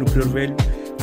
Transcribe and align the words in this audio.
No 0.00 0.06
Prior 0.06 0.28
Velho, 0.28 0.56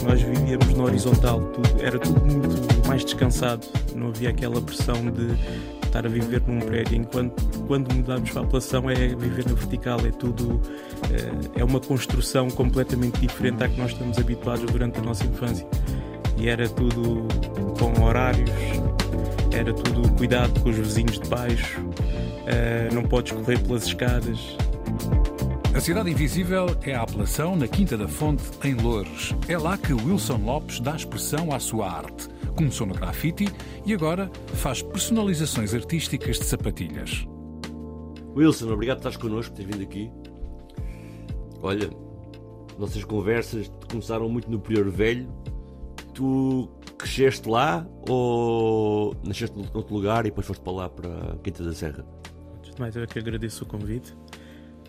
nós 0.03 0.19
vivíamos 0.19 0.73
na 0.73 0.83
horizontal, 0.85 1.39
tudo, 1.39 1.69
era 1.79 1.99
tudo 1.99 2.19
muito 2.19 2.87
mais 2.87 3.05
descansado, 3.05 3.63
não 3.95 4.07
havia 4.07 4.29
aquela 4.29 4.59
pressão 4.59 4.95
de 5.11 5.37
estar 5.85 6.03
a 6.03 6.09
viver 6.09 6.41
num 6.47 6.59
prédio, 6.59 6.95
enquanto 6.97 7.59
quando 7.67 7.93
mudamos 7.93 8.31
para 8.31 8.41
a 8.41 8.45
apelação 8.45 8.89
é 8.89 8.95
viver 8.95 9.45
na 9.45 9.53
vertical, 9.53 9.99
é 9.99 10.09
tudo, 10.09 10.59
é, 11.11 11.59
é 11.59 11.63
uma 11.63 11.79
construção 11.79 12.49
completamente 12.49 13.19
diferente 13.19 13.63
à 13.63 13.69
que 13.69 13.79
nós 13.79 13.91
estamos 13.91 14.17
habituados 14.17 14.65
durante 14.65 14.97
a 14.97 15.03
nossa 15.03 15.23
infância. 15.25 15.67
E 16.35 16.49
era 16.49 16.67
tudo 16.67 17.27
com 17.77 18.03
horários, 18.03 18.49
era 19.51 19.71
tudo 19.71 20.11
cuidado 20.13 20.59
com 20.61 20.69
os 20.69 20.75
vizinhos 20.75 21.19
de 21.19 21.29
baixo, 21.29 21.81
uh, 21.81 22.95
não 22.95 23.03
podes 23.03 23.31
correr 23.31 23.59
pelas 23.59 23.85
escadas. 23.85 24.57
A 25.77 25.79
Cidade 25.79 26.09
Invisível 26.09 26.65
é 26.81 26.95
a 26.95 27.03
apelação 27.03 27.55
na 27.55 27.67
Quinta 27.67 27.95
da 27.95 28.07
Fonte, 28.07 28.43
em 28.63 28.73
Loures. 28.73 29.35
É 29.47 29.55
lá 29.59 29.77
que 29.77 29.93
Wilson 29.93 30.37
Lopes 30.37 30.79
dá 30.79 30.95
expressão 30.95 31.53
à 31.53 31.59
sua 31.59 31.87
arte. 31.87 32.27
Começou 32.55 32.87
no 32.87 32.95
grafite 32.95 33.45
e 33.85 33.93
agora 33.93 34.27
faz 34.55 34.81
personalizações 34.81 35.75
artísticas 35.75 36.39
de 36.39 36.45
sapatilhas. 36.45 37.27
Wilson, 38.35 38.71
obrigado 38.71 38.97
por 38.97 39.09
estás 39.09 39.17
connosco, 39.17 39.53
por 39.53 39.57
teres 39.57 39.75
vindo 39.75 39.87
aqui. 39.87 40.11
Olha, 41.61 41.91
nossas 42.79 43.03
conversas 43.03 43.71
começaram 43.87 44.27
muito 44.27 44.49
no 44.49 44.59
Prior 44.59 44.89
Velho. 44.89 45.31
Tu 46.11 46.67
cresceste 46.97 47.47
lá 47.47 47.87
ou 48.09 49.15
nasceste 49.23 49.55
noutro 49.55 49.93
lugar 49.93 50.25
e 50.25 50.29
depois 50.29 50.47
foste 50.47 50.61
para 50.61 50.73
lá, 50.73 50.89
para 50.89 51.33
a 51.33 51.37
Quinta 51.37 51.63
da 51.63 51.71
Serra? 51.71 52.03
Antes 52.57 52.73
de 52.73 52.81
mais, 52.81 52.95
eu 52.95 53.03
é 53.03 53.05
que 53.05 53.19
agradeço 53.19 53.63
o 53.63 53.67
convite. 53.67 54.15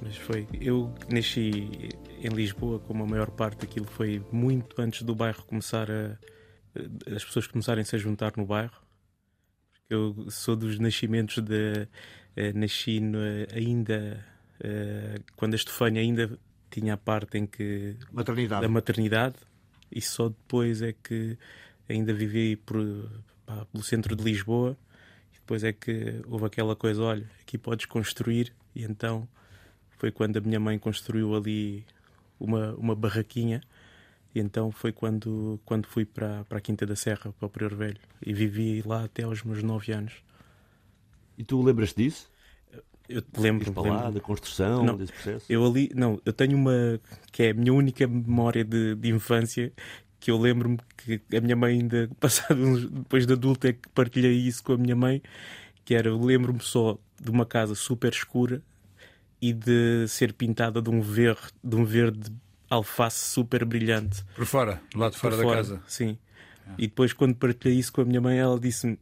Mas 0.03 0.17
foi. 0.17 0.47
Eu 0.61 0.95
nasci 1.11 1.69
em 2.21 2.29
Lisboa, 2.29 2.79
como 2.81 3.05
a 3.05 3.07
maior 3.07 3.31
parte 3.31 3.61
daquilo 3.61 3.87
foi 3.87 4.25
muito 4.33 4.81
antes 4.81 5.03
do 5.03 5.15
bairro 5.15 5.45
começar 5.45 5.91
a. 5.91 6.19
as 7.15 7.25
pessoas 7.25 7.47
começarem-se 7.47 7.95
a 7.95 7.99
juntar 7.99 8.33
no 8.37 8.47
bairro. 8.47 8.81
Porque 9.73 9.95
eu 9.95 10.31
sou 10.31 10.57
dos 10.57 10.79
nascimentos 10.79 11.43
de. 11.43 11.89
Uh, 12.37 12.59
nasci 12.59 13.01
no, 13.01 13.19
ainda. 13.53 14.25
Uh, 14.61 15.23
quando 15.37 15.55
a 15.55 15.57
Estefânia 15.57 16.03
ainda 16.03 16.39
tinha 16.71 16.95
a 16.95 16.97
parte 16.97 17.39
em 17.39 17.47
que. 17.47 17.97
Maternidade. 18.13 18.63
Da 18.63 18.69
maternidade. 18.69 19.37
E 19.91 20.01
só 20.01 20.29
depois 20.29 20.83
é 20.83 20.93
que 20.93 21.39
ainda 21.89 22.13
vivi 22.13 22.57
por, 22.57 22.79
pá, 23.47 23.65
pelo 23.67 23.83
centro 23.83 24.15
de 24.15 24.23
Lisboa. 24.23 24.77
E 25.33 25.37
depois 25.37 25.65
é 25.65 25.73
que 25.73 26.21
houve 26.27 26.47
aquela 26.47 26.77
coisa: 26.77 27.03
olha, 27.03 27.29
aqui 27.41 27.57
podes 27.59 27.87
construir. 27.87 28.53
E 28.75 28.85
então 28.85 29.29
foi 29.99 30.11
quando 30.11 30.37
a 30.39 30.41
minha 30.41 30.61
mãe 30.61 30.79
construiu 30.79 31.35
ali 31.35 31.85
uma, 32.39 32.75
uma 32.75 32.95
barraquinha. 32.95 33.61
E 34.35 34.41
então 34.41 34.71
foi 34.71 34.93
quando, 34.93 35.61
quando 35.65 35.87
fui 35.87 36.05
para, 36.05 36.45
para 36.45 36.59
a 36.59 36.61
Quinta 36.61 36.87
da 36.87 36.95
Serra, 36.95 37.33
para 37.33 37.47
o 37.47 37.51
Prior 37.51 37.75
Velho. 37.75 37.99
E 38.25 38.33
vivi 38.33 38.83
lá 38.83 39.05
até 39.05 39.25
aos 39.25 39.43
meus 39.43 39.63
9 39.63 39.93
anos. 39.93 40.15
E 41.37 41.45
tu 41.45 41.61
lembras 41.63 41.93
disso? 41.93 42.31
Eu 43.09 43.23
lembro 43.39 43.73
para 43.73 43.91
lá, 43.91 44.11
da 44.11 44.21
construção, 44.21 44.85
não, 44.85 44.97
desse 44.97 45.13
processo? 45.13 45.47
Eu 45.49 45.65
ali, 45.65 45.91
não, 45.95 46.21
eu 46.27 46.33
tenho 46.33 46.57
uma 46.59 47.01
que 47.33 47.45
é 47.45 47.51
a 47.51 47.55
minha 47.55 47.73
única 47.73 48.07
memória 48.07 48.63
de, 48.63 48.95
de 48.97 49.09
infância 49.09 49.73
que 50.21 50.31
eu 50.31 50.37
lembro-me 50.37 50.79
que 50.95 51.23
a 51.35 51.41
minha 51.41 51.57
mãe 51.57 51.79
ainda 51.79 52.11
passado 52.21 52.91
depois 52.91 53.27
de 53.27 53.33
adulta 53.33 53.69
é 53.69 53.73
que 53.73 53.89
partilhei 53.95 54.35
isso 54.35 54.63
com 54.63 54.73
a 54.73 54.77
minha 54.77 54.95
mãe 54.95 55.23
que 55.87 55.95
era 55.95 56.09
eu 56.09 56.21
lembro-me 56.21 56.61
só 56.61 56.99
de 57.19 57.31
uma 57.31 57.47
casa 57.47 57.75
super 57.75 58.13
escura 58.13 58.63
e 59.41 59.53
de 59.53 60.07
ser 60.09 60.33
pintada 60.33 60.83
de 60.83 60.91
um 60.91 61.01
verde, 61.01 61.49
de 61.63 61.77
um 61.77 61.85
verde 61.85 62.33
alface 62.69 63.31
super 63.31 63.65
brilhante. 63.65 64.25
Por 64.35 64.47
fora, 64.47 64.81
do 64.93 64.99
lado 64.99 65.13
de 65.13 65.19
fora, 65.19 65.37
fora 65.37 65.49
da 65.49 65.55
casa. 65.55 65.83
Sim. 65.87 66.19
É. 66.67 66.73
E 66.79 66.87
depois, 66.87 67.13
quando 67.13 67.35
partilhei 67.35 67.79
isso 67.79 67.93
com 67.93 68.01
a 68.01 68.05
minha 68.05 68.21
mãe, 68.21 68.39
ela 68.39 68.59
disse-me: 68.59 68.99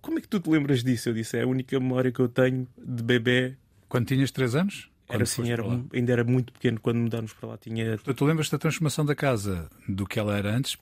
Como 0.00 0.18
é 0.18 0.20
que 0.20 0.28
tu 0.28 0.38
te 0.38 0.48
lembras 0.48 0.84
disso? 0.84 1.08
Eu 1.08 1.14
disse: 1.14 1.36
É 1.36 1.42
a 1.42 1.46
única 1.46 1.78
memória 1.78 2.12
que 2.12 2.20
eu 2.20 2.28
tenho 2.28 2.66
de 2.78 3.02
bebê. 3.02 3.56
Quando 3.88 4.06
tinhas 4.06 4.30
3 4.30 4.54
anos? 4.54 4.90
Era 5.08 5.24
assim, 5.24 5.50
era, 5.50 5.64
ainda 5.92 6.12
era 6.12 6.22
muito 6.22 6.52
pequeno 6.52 6.78
quando 6.78 6.98
mudámos 6.98 7.32
para 7.32 7.48
lá. 7.48 7.58
Tinha... 7.58 7.96
Portanto, 7.96 8.16
tu 8.16 8.24
lembras 8.24 8.48
da 8.48 8.56
transformação 8.58 9.04
da 9.04 9.14
casa 9.14 9.68
do 9.88 10.06
que 10.06 10.20
ela 10.20 10.38
era 10.38 10.54
antes 10.54 10.78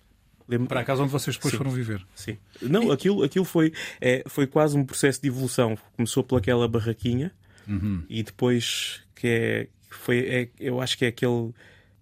Lembro... 0.46 0.66
para 0.66 0.80
a 0.80 0.84
casa 0.84 1.02
onde 1.02 1.10
vocês 1.10 1.36
depois 1.36 1.52
Sim. 1.52 1.58
foram 1.58 1.70
viver? 1.70 2.06
Sim. 2.14 2.38
Não, 2.60 2.90
aquilo, 2.90 3.22
aquilo 3.22 3.44
foi, 3.44 3.72
é, 4.00 4.22
foi 4.26 4.46
quase 4.46 4.76
um 4.76 4.84
processo 4.84 5.20
de 5.20 5.28
evolução. 5.28 5.76
Começou 5.96 6.22
pelaquela 6.22 6.68
barraquinha 6.68 7.32
uhum. 7.68 8.02
e 8.08 8.22
depois 8.22 9.02
que 9.14 9.26
é 9.26 9.68
foi 9.90 10.18
é, 10.18 10.48
eu 10.58 10.80
acho 10.80 10.96
que 10.96 11.04
é 11.04 11.08
aquele 11.08 11.52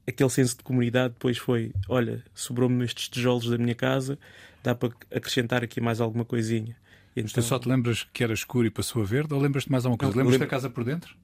aquele 0.06 0.31
senso 0.31 0.56
de 0.56 0.62
comunidade 0.62 1.15
depois 1.15 1.38
foi 1.38 1.72
olha 1.88 2.22
sobrou-me 2.34 2.84
estes 2.84 3.09
tijolos 3.09 3.49
da 3.49 3.59
minha 3.59 3.75
casa 3.75 4.19
dá 4.62 4.75
para 4.75 4.91
acrescentar 5.15 5.62
aqui 5.62 5.81
mais 5.81 6.00
alguma 6.00 6.25
coisinha 6.25 6.77
então... 7.16 7.43
Tu 7.43 7.43
só 7.43 7.59
te 7.59 7.66
lembras 7.66 8.06
que 8.12 8.22
era 8.22 8.34
escuro 8.34 8.66
e 8.66 8.71
passou 8.71 9.00
a 9.00 9.04
verde 9.06 9.32
ou 9.32 9.41
lembras-te 9.41 9.72
mais 9.72 9.87
alguma 9.87 9.97
coisa? 9.97 10.12
Não, 10.12 10.19
lembras 10.19 10.32
lembro... 10.34 10.47
da 10.47 10.50
casa 10.50 10.69
por 10.69 10.84
dentro? 10.84 11.16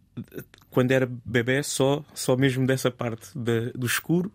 Quando 0.71 0.91
era 0.91 1.07
bebê, 1.07 1.63
só, 1.63 2.03
só 2.15 2.35
mesmo 2.35 2.67
dessa 2.67 2.91
parte 2.91 3.37
de, 3.37 3.73
do 3.73 3.87
escuro 3.87 4.33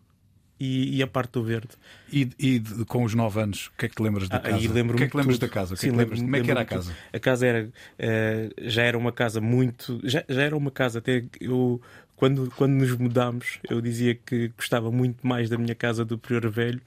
e, 0.59 0.97
e, 0.97 1.03
a 1.03 1.07
parte 1.07 1.33
do 1.33 1.43
verde. 1.43 1.69
E, 2.11 2.29
e 2.39 2.59
de, 2.59 2.85
com 2.85 3.03
os 3.03 3.13
9 3.13 3.41
anos, 3.41 3.67
o 3.67 3.77
que 3.77 3.85
é 3.85 3.89
que 3.89 3.95
te 3.95 4.01
lembras 4.01 4.27
da 4.27 4.37
ah, 4.37 4.39
casa? 4.39 4.55
o 4.55 4.59
que 4.59 5.03
é 5.03 5.07
que 5.07 5.17
lembras 5.17 5.37
tudo. 5.37 5.47
da 5.47 5.53
casa? 5.53 5.75
Sim, 5.75 5.81
que 5.81 5.87
é 5.87 5.91
que 5.91 5.97
lembras, 5.97 6.19
como 6.21 6.35
é 6.35 6.41
que 6.41 6.51
era 6.51 6.61
a 6.61 6.65
casa? 6.65 6.91
Tudo. 6.91 6.97
A 7.13 7.19
casa 7.19 7.45
era, 7.47 7.67
uh, 7.67 8.69
já 8.69 8.83
era 8.83 8.97
uma 8.97 9.11
casa 9.11 9.39
muito. 9.39 9.99
Já, 10.03 10.23
já 10.27 10.41
era 10.41 10.57
uma 10.57 10.71
casa, 10.71 10.99
até 10.99 11.23
eu. 11.39 11.81
Quando, 12.15 12.51
quando 12.57 12.73
nos 12.73 12.91
mudámos, 12.97 13.59
eu 13.69 13.79
dizia 13.79 14.15
que 14.15 14.47
gostava 14.57 14.91
muito 14.91 15.25
mais 15.25 15.49
da 15.49 15.57
minha 15.57 15.75
casa 15.75 16.03
do 16.03 16.17
Prior 16.17 16.49
Velho 16.49 16.81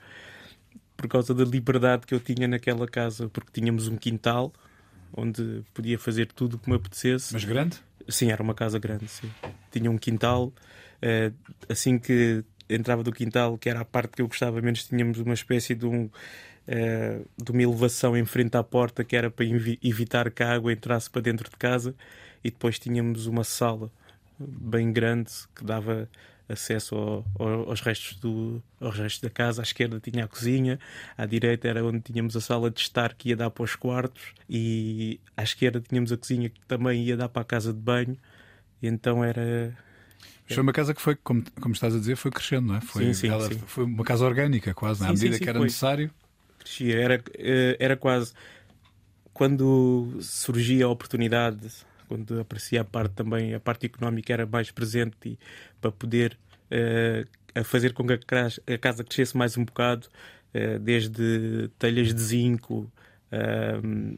por 0.96 1.08
causa 1.08 1.32
da 1.32 1.44
liberdade 1.44 2.04
que 2.06 2.14
eu 2.14 2.18
tinha 2.18 2.48
naquela 2.48 2.86
casa, 2.88 3.28
porque 3.28 3.50
tínhamos 3.52 3.86
um 3.86 3.96
quintal 3.96 4.52
onde 5.12 5.62
podia 5.72 5.98
fazer 5.98 6.26
tudo 6.26 6.54
o 6.54 6.58
que 6.58 6.68
me 6.68 6.76
apetecesse. 6.76 7.32
Mas 7.32 7.44
grande? 7.44 7.78
Sim, 8.08 8.30
era 8.30 8.42
uma 8.42 8.54
casa 8.54 8.78
grande, 8.78 9.08
sim. 9.08 9.30
Tinha 9.70 9.90
um 9.90 9.98
quintal. 9.98 10.52
Uh, 11.02 11.34
assim 11.68 11.98
que 11.98 12.44
entrava 12.74 13.02
do 13.02 13.12
quintal, 13.12 13.58
que 13.58 13.68
era 13.68 13.80
a 13.80 13.84
parte 13.84 14.16
que 14.16 14.22
eu 14.22 14.28
gostava 14.28 14.60
menos, 14.60 14.86
tínhamos 14.86 15.18
uma 15.18 15.34
espécie 15.34 15.74
de 15.74 15.86
um. 15.86 16.10
Uh, 16.68 17.26
de 17.42 17.50
uma 17.50 17.62
elevação 17.62 18.16
em 18.16 18.24
frente 18.24 18.56
à 18.56 18.62
porta 18.62 19.02
que 19.02 19.16
era 19.16 19.28
para 19.28 19.44
evitar 19.82 20.30
que 20.30 20.42
a 20.42 20.52
água 20.52 20.72
entrasse 20.72 21.10
para 21.10 21.22
dentro 21.22 21.50
de 21.50 21.56
casa 21.56 21.96
e 22.44 22.50
depois 22.50 22.78
tínhamos 22.78 23.26
uma 23.26 23.42
sala 23.42 23.90
bem 24.38 24.92
grande 24.92 25.32
que 25.54 25.64
dava 25.64 26.08
acesso 26.52 26.94
ao, 26.96 27.24
ao, 27.38 27.70
aos, 27.70 27.80
restos 27.80 28.18
do, 28.18 28.62
aos 28.80 28.96
restos 28.98 29.20
da 29.20 29.30
casa. 29.30 29.62
À 29.62 29.64
esquerda 29.64 30.00
tinha 30.00 30.24
a 30.24 30.28
cozinha, 30.28 30.78
à 31.16 31.26
direita 31.26 31.68
era 31.68 31.84
onde 31.84 32.00
tínhamos 32.00 32.36
a 32.36 32.40
sala 32.40 32.70
de 32.70 32.80
estar 32.80 33.14
que 33.14 33.30
ia 33.30 33.36
dar 33.36 33.50
para 33.50 33.62
os 33.62 33.76
quartos, 33.76 34.34
e 34.48 35.20
à 35.36 35.42
esquerda 35.42 35.80
tínhamos 35.80 36.12
a 36.12 36.16
cozinha 36.16 36.48
que 36.48 36.60
também 36.66 37.04
ia 37.04 37.16
dar 37.16 37.28
para 37.28 37.42
a 37.42 37.44
casa 37.44 37.72
de 37.72 37.80
banho. 37.80 38.16
E 38.82 38.86
então 38.88 39.22
era. 39.24 39.76
Foi 40.54 40.62
uma 40.62 40.72
casa 40.72 40.94
que 40.94 41.00
foi, 41.00 41.16
como, 41.16 41.44
como 41.60 41.74
estás 41.74 41.94
a 41.94 41.98
dizer, 41.98 42.16
foi 42.16 42.30
crescendo, 42.30 42.68
não 42.68 42.76
é? 42.76 42.80
Foi, 42.80 43.04
sim, 43.06 43.14
sim, 43.14 43.28
ela, 43.28 43.48
sim. 43.48 43.58
foi 43.66 43.84
uma 43.84 44.04
casa 44.04 44.24
orgânica, 44.24 44.74
quase, 44.74 45.00
sim, 45.00 45.06
à 45.06 45.08
medida 45.08 45.38
que 45.38 45.48
era 45.48 45.58
foi. 45.58 45.66
necessário. 45.66 46.10
Crescia, 46.58 46.98
era, 46.98 47.22
eh, 47.38 47.76
era 47.78 47.96
quase. 47.96 48.32
Quando 49.32 50.18
surgia 50.20 50.84
a 50.84 50.88
oportunidade 50.88 51.70
quando 52.10 52.40
aparecia 52.40 52.80
a 52.80 52.84
parte 52.84 53.12
também, 53.12 53.54
a 53.54 53.60
parte 53.60 53.86
económica 53.86 54.32
era 54.32 54.44
mais 54.44 54.72
presente 54.72 55.14
e, 55.24 55.38
para 55.80 55.92
poder 55.92 56.36
uh, 56.66 57.64
fazer 57.64 57.92
com 57.92 58.04
que 58.04 58.14
a 58.14 58.78
casa 58.78 59.04
crescesse 59.04 59.36
mais 59.36 59.56
um 59.56 59.64
bocado, 59.64 60.08
uh, 60.52 60.80
desde 60.80 61.70
telhas 61.78 62.12
de 62.12 62.20
zinco, 62.20 62.90
uh, 63.30 64.08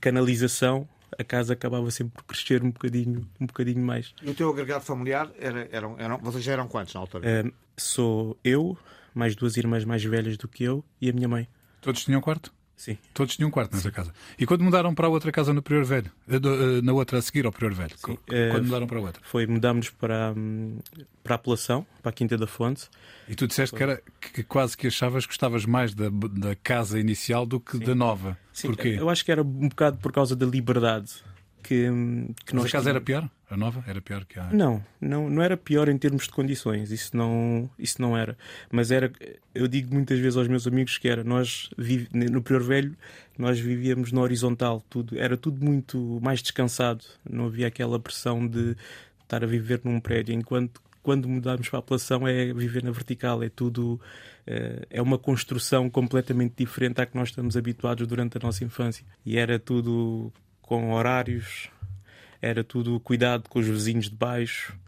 canalização, 0.00 0.88
a 1.18 1.24
casa 1.24 1.52
acabava 1.52 1.90
sempre 1.90 2.14
por 2.14 2.24
crescer 2.24 2.62
um 2.62 2.70
bocadinho, 2.70 3.26
um 3.40 3.46
bocadinho 3.46 3.84
mais. 3.84 4.14
E 4.22 4.30
o 4.30 4.34
teu 4.34 4.50
agregado 4.50 4.84
familiar, 4.84 5.30
era, 5.38 5.68
eram, 5.72 5.96
eram, 5.98 6.18
vocês 6.18 6.44
já 6.44 6.52
eram 6.52 6.68
quantos 6.68 6.94
na 6.94 7.00
altura? 7.00 7.28
sou 7.76 8.38
eu, 8.44 8.76
mais 9.14 9.34
duas 9.34 9.56
irmãs 9.56 9.84
mais 9.84 10.04
velhas 10.04 10.36
do 10.36 10.48
que 10.48 10.64
eu 10.64 10.84
e 11.00 11.08
a 11.08 11.12
minha 11.12 11.28
mãe. 11.28 11.48
Todos 11.80 12.04
tinham 12.04 12.20
quarto? 12.20 12.52
Sim. 12.76 12.98
Todos 13.14 13.34
tinham 13.36 13.48
um 13.48 13.50
quarto 13.50 13.74
nessa 13.74 13.90
casa. 13.90 14.12
E 14.38 14.44
quando 14.44 14.62
mudaram 14.62 14.94
para 14.94 15.06
a 15.06 15.10
outra 15.10 15.32
casa 15.32 15.52
no 15.54 15.62
Prior 15.62 15.82
Velho? 15.84 16.10
Eh, 16.28 16.36
eh, 16.36 16.82
Na 16.82 16.92
outra 16.92 17.18
a 17.18 17.22
seguir 17.22 17.46
ao 17.46 17.50
Prior 17.52 17.72
Velho? 17.72 17.94
Sim, 17.96 18.18
eh, 18.30 18.50
Quando 18.50 18.66
mudaram 18.66 18.86
para 18.86 18.98
a 18.98 19.00
outra? 19.00 19.22
Foi, 19.24 19.46
mudámos 19.46 19.88
para, 19.88 20.34
hum, 20.36 20.78
para 21.24 21.34
a 21.34 21.36
apelação, 21.36 21.86
para 22.02 22.10
a 22.10 22.12
Quinta 22.12 22.36
da 22.36 22.46
Fonte. 22.46 22.88
E 23.28 23.34
tu 23.34 23.46
disseste 23.46 23.74
que, 23.74 23.82
era, 23.82 24.02
que 24.20 24.42
quase 24.42 24.76
que 24.76 24.86
achavas 24.88 25.24
que 25.24 25.30
gostavas 25.32 25.64
mais 25.64 25.94
da, 25.94 26.08
da 26.10 26.54
casa 26.54 27.00
inicial 27.00 27.46
do 27.46 27.58
que 27.58 27.78
da 27.78 27.94
nova. 27.94 28.36
Sim, 28.52 28.68
Porquê? 28.68 28.96
eu 28.98 29.08
acho 29.08 29.24
que 29.24 29.32
era 29.32 29.40
um 29.42 29.68
bocado 29.68 29.96
por 29.96 30.12
causa 30.12 30.36
da 30.36 30.44
liberdade 30.46 31.10
que, 31.62 31.88
hum, 31.88 32.28
que 32.44 32.54
Mas 32.54 32.64
nós 32.64 32.66
a 32.66 32.72
casa 32.78 32.90
era 32.90 33.00
tínhamos. 33.00 33.30
pior? 33.30 33.35
A 33.48 33.56
nova 33.56 33.84
era 33.86 34.00
pior 34.00 34.24
que 34.24 34.40
a. 34.40 34.50
Não, 34.52 34.84
não, 35.00 35.30
não 35.30 35.40
era 35.40 35.56
pior 35.56 35.88
em 35.88 35.96
termos 35.96 36.24
de 36.24 36.30
condições, 36.30 36.90
isso 36.90 37.16
não, 37.16 37.70
isso 37.78 38.02
não 38.02 38.16
era. 38.16 38.36
Mas 38.72 38.90
era, 38.90 39.12
eu 39.54 39.68
digo 39.68 39.94
muitas 39.94 40.18
vezes 40.18 40.36
aos 40.36 40.48
meus 40.48 40.66
amigos 40.66 40.98
que 40.98 41.08
era, 41.08 41.22
nós 41.22 41.70
no 42.12 42.42
Prior 42.42 42.62
Velho, 42.62 42.96
nós 43.38 43.60
vivíamos 43.60 44.10
na 44.10 44.20
horizontal, 44.20 44.82
tudo, 44.90 45.16
era 45.16 45.36
tudo 45.36 45.64
muito 45.64 46.18
mais 46.20 46.42
descansado, 46.42 47.04
não 47.28 47.46
havia 47.46 47.68
aquela 47.68 48.00
pressão 48.00 48.46
de 48.46 48.76
estar 49.22 49.44
a 49.44 49.46
viver 49.46 49.80
num 49.84 50.00
prédio, 50.00 50.34
enquanto 50.34 50.80
quando 51.06 51.28
mudarmos 51.28 51.68
para 51.68 51.78
a 51.78 51.80
apelação 51.80 52.26
é 52.26 52.52
viver 52.52 52.82
na 52.82 52.90
vertical, 52.90 53.40
é 53.40 53.48
tudo, 53.48 54.00
eh, 54.44 54.88
é 54.90 55.00
uma 55.00 55.16
construção 55.16 55.88
completamente 55.88 56.54
diferente 56.56 57.00
à 57.00 57.06
que 57.06 57.16
nós 57.16 57.28
estamos 57.28 57.56
habituados 57.56 58.04
durante 58.08 58.38
a 58.38 58.40
nossa 58.40 58.64
infância. 58.64 59.06
E 59.24 59.38
era 59.38 59.56
tudo 59.56 60.32
com 60.60 60.92
horários, 60.92 61.70
era 62.40 62.62
tudo 62.64 62.98
cuidado 63.00 63.48
com 63.48 63.58
os 63.58 63.66
vizinhos 63.66 64.08
de 64.08 64.16
baixo, 64.16 64.78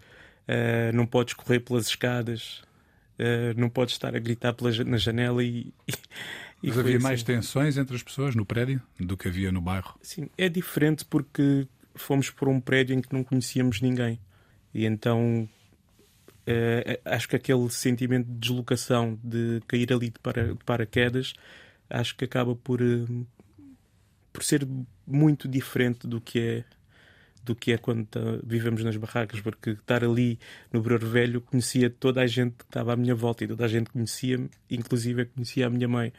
eh, 0.47 0.93
não 0.93 1.06
podes 1.06 1.35
correr 1.35 1.61
pelas 1.61 1.87
escadas, 1.89 2.62
eh, 3.19 3.55
não 3.56 3.69
podes 3.69 3.95
estar 3.95 4.15
a 4.15 4.19
gritar 4.19 4.53
pela, 4.53 4.73
na 4.85 4.97
janela 4.97 5.43
e. 5.43 5.73
e 6.62 6.69
Mas 6.69 6.79
havia 6.79 6.97
assim. 6.97 7.03
mais 7.03 7.23
tensões 7.23 7.77
entre 7.77 7.95
as 7.97 8.03
pessoas 8.03 8.35
no 8.35 8.45
prédio 8.45 8.81
do 8.99 9.17
que 9.17 9.29
havia 9.29 9.50
no 9.53 9.61
bairro. 9.61 9.99
Sim, 10.03 10.29
é 10.37 10.49
diferente 10.49 11.05
porque 11.05 11.67
fomos 11.95 12.31
por 12.31 12.49
um 12.49 12.61
prédio 12.61 12.97
em 12.97 13.00
que 13.00 13.12
não 13.12 13.25
conhecíamos 13.25 13.81
ninguém. 13.81 14.21
E 14.73 14.85
então 14.85 15.49
eh, 16.50 16.99
acho 17.05 17.29
que 17.29 17.37
aquele 17.37 17.69
sentimento 17.69 18.27
de 18.27 18.39
deslocação, 18.39 19.19
de 19.23 19.61
cair 19.69 19.93
ali 19.93 20.09
de, 20.09 20.19
para, 20.19 20.55
de 20.55 20.65
paraquedas, 20.65 21.35
acho 21.91 22.17
que 22.17 22.25
acaba 22.25 22.56
por, 22.56 22.81
eh, 22.81 23.05
por 24.33 24.43
ser 24.43 24.67
muito 25.06 25.47
diferente 25.47 26.06
do 26.06 26.23
que 26.23 26.39
é 26.41 26.65
do 27.49 27.55
que 27.56 27.73
é 27.73 27.79
quando 27.79 28.05
tá- 28.06 28.21
vivemos 28.45 28.83
nas 28.85 28.97
barracas, 28.97 29.41
porque 29.41 29.71
estar 29.71 30.05
ali 30.05 30.39
no 30.73 30.81
Bror 30.81 31.05
Velho 31.05 31.41
conhecia 31.41 31.89
toda 31.91 32.21
a 32.21 32.27
gente 32.27 32.55
que 32.56 32.65
estava 32.65 32.93
à 32.93 32.97
minha 32.97 33.15
volta 33.15 33.45
e 33.45 33.49
toda 33.49 33.65
a 33.65 33.69
gente 33.69 33.91
conhecia-me, 33.91 34.49
inclusive 34.71 35.23
eu 35.23 35.27
conhecia 35.27 35.67
a 35.67 35.71
minha 35.71 35.89
mãe. 35.89 36.12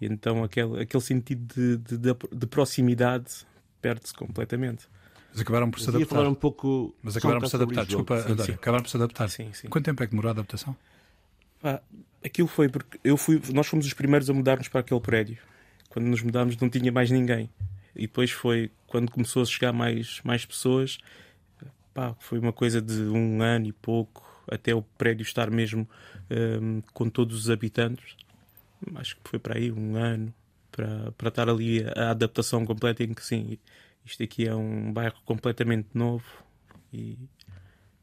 E 0.00 0.06
então 0.06 0.42
aquele, 0.44 0.82
aquele 0.82 1.02
sentido 1.02 1.54
de, 1.54 1.76
de, 1.78 1.98
de- 1.98 2.36
de 2.38 2.46
proximidade 2.46 3.46
perde-se 3.80 4.12
completamente. 4.14 4.86
Mas 5.32 5.40
acabaram 5.40 5.70
por 5.70 5.80
se 5.80 5.88
adaptar. 5.88 6.14
falar 6.16 6.28
um 6.28 6.34
pouco. 6.34 6.94
Mas 7.02 7.16
acabaram 7.16 7.40
por 7.40 7.48
se 7.48 7.56
adaptar. 7.56 7.84
Desculpa, 7.86 8.20
Sim, 8.22 8.38
sim. 8.38 8.52
acabaram 8.52 8.82
por 8.84 8.88
se 8.90 8.96
adaptar. 8.96 9.28
Sim, 9.28 9.50
sim. 9.52 9.68
Quanto 9.68 9.84
tempo 9.84 10.02
é 10.02 10.06
que 10.06 10.10
demorou 10.12 10.28
a 10.28 10.32
adaptação? 10.32 10.76
Pá, 11.60 11.80
aquilo 12.24 12.46
foi 12.48 12.68
porque 12.68 12.98
eu 13.02 13.16
fui, 13.16 13.40
nós 13.52 13.66
fomos 13.66 13.86
os 13.86 13.92
primeiros 13.94 14.28
a 14.30 14.32
mudarmos 14.34 14.68
para 14.68 14.80
aquele 14.80 15.00
prédio. 15.00 15.38
Quando 15.88 16.06
nos 16.06 16.22
mudámos 16.22 16.56
não 16.56 16.68
tinha 16.68 16.90
mais 16.92 17.10
ninguém. 17.10 17.48
E 17.96 18.02
depois 18.02 18.30
foi 18.30 18.70
quando 18.86 19.10
começou 19.10 19.42
a 19.42 19.46
chegar 19.46 19.72
mais, 19.72 20.20
mais 20.22 20.44
pessoas, 20.44 20.98
pá, 21.92 22.14
foi 22.18 22.38
uma 22.38 22.52
coisa 22.52 22.80
de 22.80 23.02
um 23.02 23.42
ano 23.42 23.66
e 23.66 23.72
pouco 23.72 24.24
até 24.50 24.74
o 24.74 24.82
prédio 24.82 25.22
estar 25.22 25.50
mesmo 25.50 25.88
hum, 26.60 26.82
com 26.92 27.08
todos 27.08 27.38
os 27.38 27.50
habitantes. 27.50 28.16
Acho 28.96 29.16
que 29.16 29.28
foi 29.28 29.38
para 29.38 29.56
aí 29.56 29.72
um 29.72 29.96
ano 29.96 30.34
para, 30.70 31.12
para 31.12 31.28
estar 31.28 31.48
ali 31.48 31.84
a 31.96 32.10
adaptação 32.10 32.66
completa 32.66 33.04
em 33.04 33.14
que 33.14 33.24
sim, 33.24 33.58
isto 34.04 34.22
aqui 34.22 34.46
é 34.46 34.54
um 34.54 34.92
bairro 34.92 35.16
completamente 35.24 35.88
novo 35.94 36.24
e, 36.92 37.16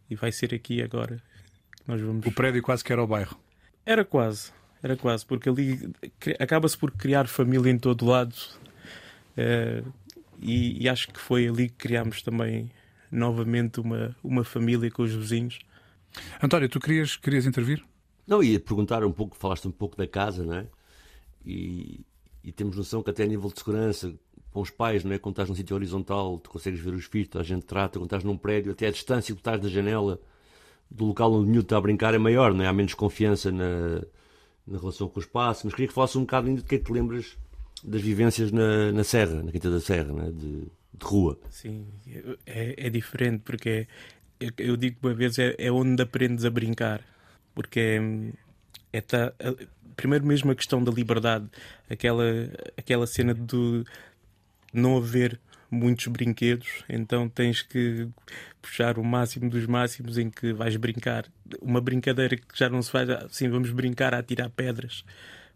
e 0.09 0.15
vai 0.15 0.31
ser 0.31 0.53
aqui 0.53 0.81
agora 0.81 1.21
nós 1.85 1.99
vamos. 1.99 2.25
O 2.25 2.31
prédio 2.31 2.61
quase 2.61 2.83
que 2.83 2.93
era 2.93 3.03
o 3.03 3.07
bairro. 3.07 3.37
Era 3.85 4.05
quase, 4.05 4.51
era 4.81 4.95
quase, 4.95 5.25
porque 5.25 5.49
ali 5.49 5.91
acaba-se 6.39 6.77
por 6.77 6.91
criar 6.91 7.27
família 7.27 7.69
em 7.69 7.77
todo 7.77 8.05
lado 8.05 8.35
eh, 9.37 9.83
e, 10.39 10.83
e 10.83 10.89
acho 10.89 11.09
que 11.09 11.19
foi 11.19 11.47
ali 11.47 11.69
que 11.69 11.75
criámos 11.75 12.21
também 12.21 12.71
novamente 13.11 13.79
uma, 13.79 14.15
uma 14.23 14.43
família 14.43 14.89
com 14.89 15.03
os 15.03 15.13
vizinhos. 15.13 15.59
António, 16.41 16.69
tu 16.69 16.79
querias, 16.79 17.15
querias 17.15 17.45
intervir? 17.45 17.83
Não, 18.25 18.41
ia 18.41 18.59
perguntar 18.59 19.03
um 19.03 19.11
pouco, 19.11 19.35
falaste 19.35 19.67
um 19.67 19.71
pouco 19.71 19.97
da 19.97 20.07
casa, 20.07 20.43
não 20.43 20.55
é? 20.55 20.67
E, 21.45 22.05
e 22.43 22.51
temos 22.51 22.77
noção 22.77 23.03
que 23.03 23.09
até 23.09 23.23
a 23.23 23.27
nível 23.27 23.49
de 23.49 23.59
segurança, 23.59 24.13
com 24.51 24.61
os 24.61 24.69
pais, 24.69 25.03
não 25.03 25.11
é? 25.13 25.19
Quando 25.19 25.33
estás 25.33 25.49
num 25.49 25.55
sítio 25.55 25.75
horizontal, 25.75 26.39
tu 26.39 26.49
consegues 26.49 26.79
ver 26.79 26.93
os 26.93 27.05
filhos, 27.05 27.29
a 27.35 27.43
gente 27.43 27.65
trata, 27.65 27.99
quando 27.99 28.05
estás 28.05 28.23
num 28.23 28.37
prédio, 28.37 28.71
até 28.71 28.87
a 28.87 28.91
distância 28.91 29.33
que 29.33 29.41
tu 29.41 29.49
estás 29.49 29.61
da 29.61 29.69
janela 29.69 30.19
do 30.89 31.05
local 31.05 31.33
onde 31.33 31.47
o 31.47 31.49
miúdo 31.49 31.65
está 31.65 31.77
a 31.77 31.81
brincar 31.81 32.13
é 32.13 32.17
maior, 32.17 32.53
não 32.53 32.63
é? 32.63 32.67
Há 32.67 32.73
menos 32.73 32.93
confiança 32.93 33.51
na, 33.51 34.01
na 34.67 34.77
relação 34.77 35.07
com 35.07 35.19
o 35.19 35.23
espaço. 35.23 35.65
Mas 35.65 35.73
queria 35.73 35.87
que 35.87 35.93
falasse 35.93 36.17
um 36.17 36.21
bocado 36.21 36.47
ainda 36.47 36.61
de 36.61 36.67
que 36.67 36.75
é 36.75 36.77
que 36.77 36.85
te 36.85 36.91
lembras 36.91 37.37
das 37.83 38.01
vivências 38.01 38.51
na, 38.51 38.91
na 38.91 39.03
Serra, 39.03 39.41
na 39.43 39.51
Quinta 39.51 39.69
da 39.69 39.79
Serra, 39.79 40.13
não 40.13 40.21
é? 40.27 40.31
de, 40.31 40.61
de 40.61 41.03
rua. 41.03 41.39
Sim, 41.49 41.87
é, 42.45 42.87
é 42.87 42.89
diferente 42.89 43.41
porque 43.43 43.87
é, 44.39 44.45
eu- 44.45 44.51
eu 44.57 44.77
digo 44.77 44.97
uma 45.03 45.13
vez 45.13 45.37
é, 45.39 45.55
é 45.57 45.71
onde 45.71 46.01
aprendes 46.01 46.45
a 46.45 46.49
brincar. 46.49 47.01
Porque 47.53 47.99
é, 48.93 48.97
é 48.99 49.67
primeiro 49.95 50.25
mesmo 50.25 50.51
a 50.51 50.55
questão 50.55 50.83
da 50.83 50.91
liberdade, 50.91 51.47
aquela, 51.89 52.23
aquela 52.77 53.05
cena 53.07 53.33
de 53.33 53.83
não 54.73 54.97
haver 54.97 55.39
muitos 55.69 56.07
brinquedos, 56.07 56.83
então 56.89 57.29
tens 57.29 57.61
que 57.61 58.07
puxar 58.61 58.97
o 58.97 59.03
máximo 59.03 59.49
dos 59.49 59.65
máximos 59.65 60.17
em 60.17 60.29
que 60.29 60.51
vais 60.53 60.75
brincar. 60.75 61.25
Uma 61.61 61.79
brincadeira 61.79 62.35
que 62.35 62.43
já 62.57 62.69
não 62.69 62.81
se 62.81 62.91
faz 62.91 63.09
assim, 63.09 63.49
vamos 63.49 63.69
brincar 63.71 64.13
a 64.13 64.21
tirar 64.23 64.49
pedras. 64.49 65.05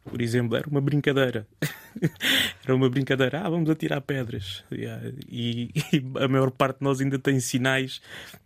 Por 0.09 0.21
exemplo, 0.21 0.55
era 0.55 0.67
uma 0.69 0.79
brincadeira. 0.81 1.47
era 2.63 2.75
uma 2.75 2.89
brincadeira. 2.89 3.41
Ah, 3.41 3.49
vamos 3.49 3.69
atirar 3.69 4.01
pedras. 4.01 4.63
Yeah. 4.71 5.11
E, 5.27 5.71
e 5.91 6.03
a 6.23 6.27
maior 6.27 6.51
parte 6.51 6.79
de 6.79 6.83
nós 6.83 7.01
ainda 7.01 7.17
tem 7.19 7.39
sinais 7.39 8.01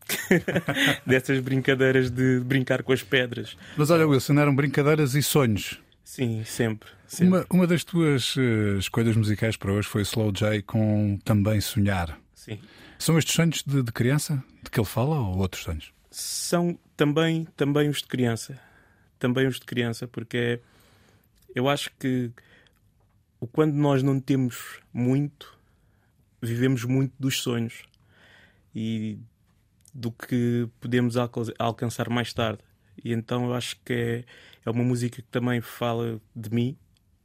dessas 1.06 1.39
brincadeiras 1.39 2.09
de 2.09 2.39
brincar 2.39 2.83
com 2.83 2.94
as 2.94 3.03
pedras. 3.03 3.57
Mas 3.77 3.89
olha, 3.89 4.07
Wilson, 4.07 4.39
eram 4.39 4.56
brincadeiras 4.56 5.15
e 5.15 5.21
sonhos. 5.21 5.79
Sim, 6.03 6.44
sempre. 6.45 6.89
sempre. 7.06 7.27
Uma, 7.27 7.45
uma 7.51 7.67
das 7.67 7.83
tuas 7.83 8.35
eh, 8.38 8.77
escolhas 8.79 9.15
musicais 9.15 9.56
para 9.56 9.71
hoje 9.71 9.88
foi 9.88 10.01
Slow 10.01 10.31
J 10.31 10.61
com 10.63 11.19
Também 11.23 11.61
Sonhar. 11.61 12.17
Sim. 12.33 12.57
São 12.97 13.18
estes 13.18 13.35
sonhos 13.35 13.63
de, 13.66 13.83
de 13.83 13.92
criança 13.92 14.44
de 14.63 14.69
que 14.69 14.80
ele 14.80 14.87
fala 14.87 15.19
ou 15.19 15.37
outros 15.37 15.63
sonhos? 15.63 15.92
são 16.11 16.78
também, 16.97 17.47
também 17.56 17.87
os 17.87 17.97
de 18.01 18.07
criança. 18.07 18.59
Também 19.19 19.45
os 19.47 19.59
de 19.59 19.66
criança, 19.66 20.07
porque 20.07 20.37
é- 20.37 20.59
eu 21.56 21.68
acho 21.69 21.91
que 21.99 22.31
quando 23.51 23.73
nós 23.73 24.03
não 24.03 24.19
temos 24.19 24.79
muito, 24.94 25.57
vivemos 26.41 26.83
muito 26.83 27.13
dos 27.19 27.41
sonhos 27.41 27.83
e 28.75 29.18
do 29.94 30.11
que 30.11 30.68
podemos 30.79 31.18
alca- 31.18 31.53
alcançar 31.57 32.09
mais 32.09 32.33
tarde. 32.33 32.59
E 33.03 33.13
então 33.13 33.45
eu 33.45 33.53
acho 33.53 33.77
que 33.83 33.94
é, 33.94 34.25
é 34.65 34.69
uma 34.69 34.83
música 34.83 35.18
que 35.21 35.27
também 35.29 35.61
fala 35.61 36.19
de 36.35 36.53
mim 36.53 36.77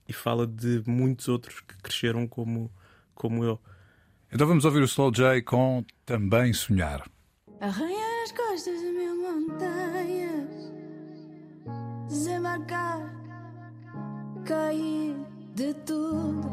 e 0.09 0.13
fala 0.13 0.47
de 0.47 0.83
muitos 0.87 1.29
outros 1.29 1.61
que 1.61 1.77
cresceram 1.79 2.27
como, 2.29 2.71
como 3.15 3.43
eu. 3.45 3.61
Então 4.33 4.47
vamos 4.47 4.65
ouvir 4.65 4.81
o 4.81 4.85
Slow 4.85 5.11
J 5.13 5.43
com 5.43 5.85
Também 6.07 6.53
Sonhar. 6.53 7.09
Arranhar 7.61 8.23
as 8.25 8.33
costas 8.33 8.79
de 8.81 8.87
mil 8.93 9.17
montanhas, 9.17 10.73
desembarcar, 12.09 13.24
cair 14.45 15.17
de 15.55 15.73
tudo, 15.73 16.51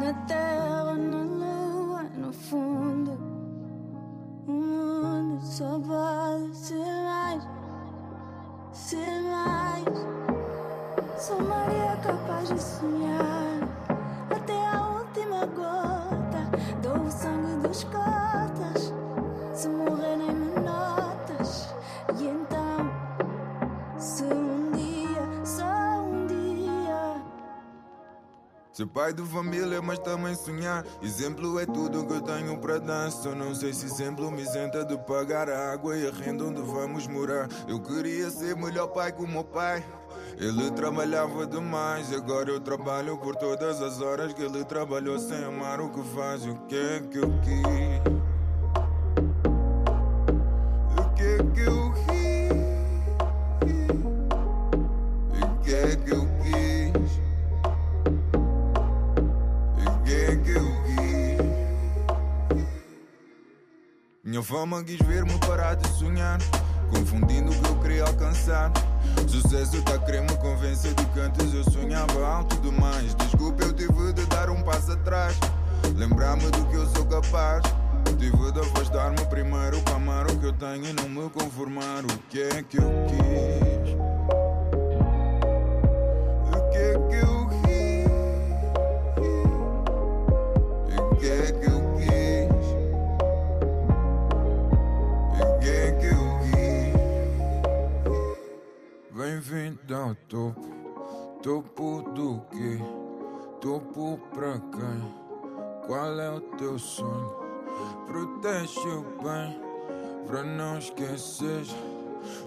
na 0.00 0.14
terra, 0.26 0.94
na 0.94 1.22
lua, 1.22 2.02
no 2.16 2.32
fundo. 2.32 3.12
O 4.46 4.52
mundo 4.52 5.42
só 5.42 5.78
pode 5.78 6.56
ser 6.56 6.78
mais, 6.78 7.46
ser 8.72 9.20
mais. 9.22 9.84
Sou 11.18 11.40
Maria 11.40 11.96
capaz 12.02 12.48
de 12.48 12.60
sonhar 12.60 13.60
até 14.34 14.66
a 14.68 14.88
última 14.88 15.46
gota. 15.46 16.50
Dou 16.82 17.06
o 17.06 17.10
sangue 17.10 17.68
dos 17.68 17.84
cotas. 17.84 18.92
Se 19.52 19.68
morrer 19.68 20.16
nem 20.16 20.23
Ser 28.74 28.86
pai 28.86 29.12
de 29.12 29.22
família, 29.22 29.80
mas 29.80 30.00
também 30.00 30.34
sonhar. 30.34 30.84
Exemplo 31.00 31.60
é 31.60 31.64
tudo 31.64 32.04
que 32.04 32.12
eu 32.12 32.20
tenho 32.20 32.58
para 32.58 32.80
dar. 32.80 33.08
Só 33.08 33.32
não 33.32 33.54
sei 33.54 33.72
se 33.72 33.86
exemplo 33.86 34.32
me 34.32 34.42
isenta 34.42 34.84
de 34.84 34.98
pagar 34.98 35.48
a 35.48 35.72
água 35.72 35.96
e 35.96 36.08
a 36.08 36.10
renda 36.10 36.42
onde 36.42 36.60
vamos 36.60 37.06
morar. 37.06 37.48
Eu 37.68 37.78
queria 37.78 38.28
ser 38.30 38.56
melhor 38.56 38.88
pai 38.88 39.12
que 39.12 39.22
o 39.22 39.28
meu 39.28 39.44
pai. 39.44 39.84
Ele 40.36 40.72
trabalhava 40.72 41.46
demais, 41.46 42.12
agora 42.12 42.50
eu 42.50 42.58
trabalho 42.58 43.16
por 43.18 43.36
todas 43.36 43.80
as 43.80 44.00
horas 44.00 44.34
que 44.34 44.42
ele 44.42 44.64
trabalhou 44.64 45.20
sem 45.20 45.44
amar 45.44 45.80
o 45.80 45.90
que 45.90 46.02
faz. 46.12 46.44
O 46.44 46.56
que 46.66 46.74
é 46.74 46.98
que 46.98 47.18
eu 47.18 47.30
quis? 47.42 48.23
Fama 64.44 64.84
quis 64.84 64.98
ver-me 64.98 65.32
parar 65.38 65.74
de 65.74 65.88
sonhar, 65.96 66.38
confundindo 66.90 67.50
o 67.50 67.54
que 67.54 67.66
eu 67.66 67.76
queria 67.80 68.04
alcançar. 68.04 68.70
Sucesso 69.26 69.80
tá 69.82 69.94
a 69.94 69.98
querer 69.98 70.20
me 70.20 70.36
convencer 70.36 70.92
de 70.92 71.04
que 71.06 71.20
antes 71.20 71.54
eu 71.54 71.64
sonhava 71.64 72.26
alto 72.26 72.56
demais. 72.60 73.14
Desculpa, 73.14 73.64
eu 73.64 73.72
tive 73.72 74.12
de 74.12 74.26
dar 74.26 74.50
um 74.50 74.62
passo 74.62 74.92
atrás. 74.92 75.34
Lembrar-me 75.96 76.44
do 76.50 76.66
que 76.66 76.76
eu 76.76 76.86
sou 76.88 77.06
capaz. 77.06 77.62
Tive 78.18 78.52
de 78.52 78.60
afastar-me 78.60 79.24
primeiro 79.26 79.80
para 79.80 79.96
amar 79.96 80.30
o 80.30 80.38
que 80.38 80.46
eu 80.46 80.52
tenho 80.52 80.84
e 80.84 80.92
não 80.92 81.08
me 81.08 81.30
conformar. 81.30 82.04
O 82.04 82.18
que 82.28 82.42
é 82.42 82.62
que 82.62 82.76
eu 82.76 82.90
quis? 83.08 84.03
Bem-vindo 99.84 99.96
ao 99.96 100.14
topo. 100.28 101.40
Topo 101.42 102.02
do 102.14 102.40
quê? 102.50 102.78
Topo 103.60 104.18
pra 104.32 104.58
quem? 104.72 105.14
Qual 105.86 106.18
é 106.20 106.30
o 106.30 106.40
teu 106.40 106.78
sonho? 106.78 107.34
Protege 108.06 108.88
o 108.88 109.02
bem 109.22 109.60
pra 110.26 110.42
não 110.42 110.78
esquecer. 110.78 111.64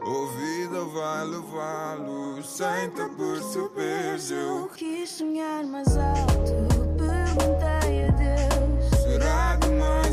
A 0.01 0.37
vida 0.39 0.83
vai 0.85 1.25
levá-lo 1.25 2.41
sem 2.43 2.89
te 2.89 3.07
perceber. 3.15 4.17
Eu 4.31 4.61
Eu 4.61 4.69
quis 4.69 5.09
sonhar 5.09 5.63
mais 5.63 5.95
alto. 5.95 6.53
Perguntei 6.97 8.05
a 8.05 8.11
Deus. 8.11 9.01
será 9.03 9.55
demasiado. 9.57 10.06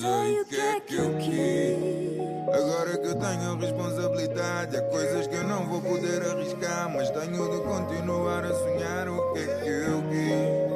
Sei 0.00 0.40
o 0.40 0.44
que 0.46 0.60
é 0.60 0.80
que 0.80 0.96
eu 0.96 1.18
quis. 1.18 2.20
Agora 2.48 2.96
que 2.96 3.06
eu 3.06 3.14
tenho 3.14 3.56
responsabilidade, 3.56 4.76
há 4.76 4.82
coisas 4.82 5.26
que 5.26 5.34
eu 5.34 5.44
não 5.44 5.66
vou 5.66 5.82
poder 5.82 6.22
arriscar, 6.22 6.90
mas 6.90 7.10
tenho 7.10 7.50
de 7.50 7.62
continuar 7.62 8.44
a 8.44 8.54
sonhar 8.54 9.08
o 9.08 9.32
que 9.34 9.40
é 9.40 9.46
que 9.46 9.68
eu 9.68 10.02
quis. 10.08 10.70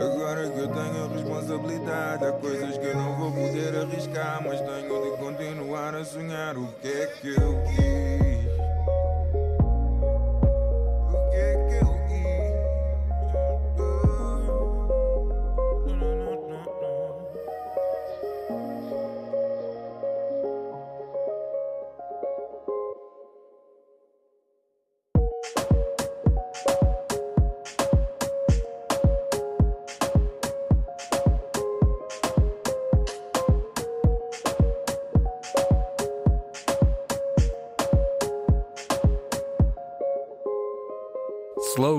Agora 0.00 0.48
que 0.48 0.58
eu 0.58 0.68
tenho 0.68 1.08
responsabilidade, 1.08 2.24
há 2.24 2.32
coisas 2.32 2.78
que 2.78 2.86
eu 2.86 2.96
não 2.96 3.16
vou 3.16 3.32
poder 3.32 3.76
arriscar, 3.76 4.42
mas 4.44 4.60
tenho 4.60 5.10
de 5.10 5.16
continuar 5.18 5.94
a 5.94 6.04
sonhar 6.04 6.56
o 6.56 6.68
que 6.80 6.88
é 6.88 7.06
que 7.20 7.28
eu 7.28 7.62
quis. 7.66 8.21